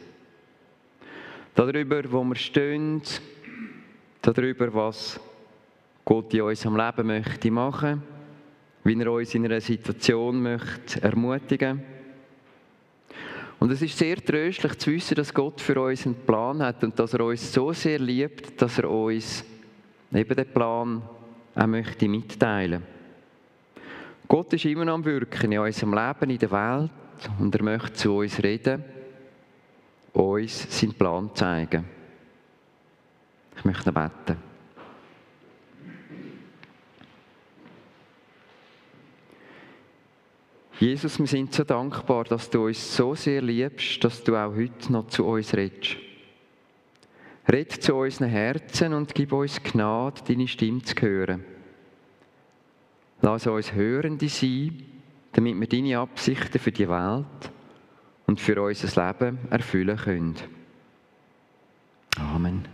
Darüber, 1.56 2.02
wo 2.12 2.24
wir 2.24 2.36
stehen, 2.36 3.02
darüber, 4.24 4.74
was 4.74 5.20
Gott 6.04 6.34
in 6.34 6.42
unserem 6.42 6.78
Leben 6.78 7.08
möchte 7.08 7.52
machen, 7.52 8.02
wie 8.84 9.00
er 9.00 9.12
uns 9.12 9.36
in 9.36 9.46
einer 9.46 9.62
Situation 9.62 10.42
möchte 10.42 11.02
ermutigen. 11.04 11.84
Und 13.60 13.72
es 13.72 13.84
ist 13.84 13.98
sehr 13.98 14.18
tröstlich 14.18 14.78
zu 14.80 14.92
wissen, 14.92 15.16
dass 15.16 15.34
Gott 15.34 15.62
für 15.62 15.80
uns 15.80 16.06
einen 16.06 16.16
Plan 16.26 16.62
hat 16.62 16.84
und 16.84 16.98
dass 16.98 17.13
er 17.13 17.24
uns 17.24 17.54
so 17.54 17.72
sehr 17.72 18.00
liebt, 18.00 18.60
dass 18.60 18.80
er 18.80 18.89
uns 18.89 19.46
eben 20.12 20.36
den 20.36 20.52
Plan 20.52 21.02
auch 21.54 21.68
möchte 21.68 22.10
mitteilen. 22.10 22.82
Gott 24.28 24.52
ist 24.54 24.66
immer 24.66 24.86
noch 24.86 24.96
am 24.96 25.06
Wirken 25.06 25.52
in 25.52 25.60
unserem 25.60 25.94
Leben, 25.94 26.32
in 26.32 26.39
der 26.39 26.52
Welt 26.52 26.92
und 27.39 27.56
er 27.56 27.63
möchte 27.63 27.94
zu 27.94 28.18
uns 28.18 28.42
reden, 28.42 28.84
uns 30.13 30.80
seinen 30.80 30.93
Plan 30.93 31.30
zeigen. 31.34 31.86
Ich 33.58 33.65
möchte 33.65 33.91
beten. 33.91 34.38
Jesus, 40.80 41.19
wir 41.19 41.28
sind 41.28 41.54
so 41.54 41.63
dankbar, 41.63 42.26
dass 42.26 42.49
du 42.49 42.65
uns 42.65 42.95
so 42.95 43.15
sehr 43.15 43.41
liebst, 43.41 44.04
dass 44.04 44.23
du 44.23 44.36
auch 44.36 44.54
heute 44.54 44.91
noch 44.91 45.08
zu 45.08 45.26
uns 45.26 45.54
redest. 45.54 45.97
Red 47.47 47.71
zu 47.71 47.95
unseren 47.95 48.30
Herzen 48.30 48.93
und 48.93 49.13
gib 49.13 49.32
uns 49.34 49.62
Gnade, 49.62 50.21
deine 50.28 50.47
Stimme 50.47 50.82
zu 50.82 50.95
hören. 51.02 51.43
Lass 53.21 53.47
uns 53.47 53.73
Hörende 53.73 54.28
sein, 54.28 54.84
damit 55.34 55.60
wir 55.60 55.67
deine 55.67 55.99
Absichten 55.99 56.60
für 56.60 56.71
die 56.71 56.89
Welt 56.89 57.52
und 58.34 58.39
für 58.39 58.60
unser 58.60 59.08
Leben 59.08 59.38
erfüllen 59.52 59.96
können. 59.96 60.36
Amen. 62.17 62.73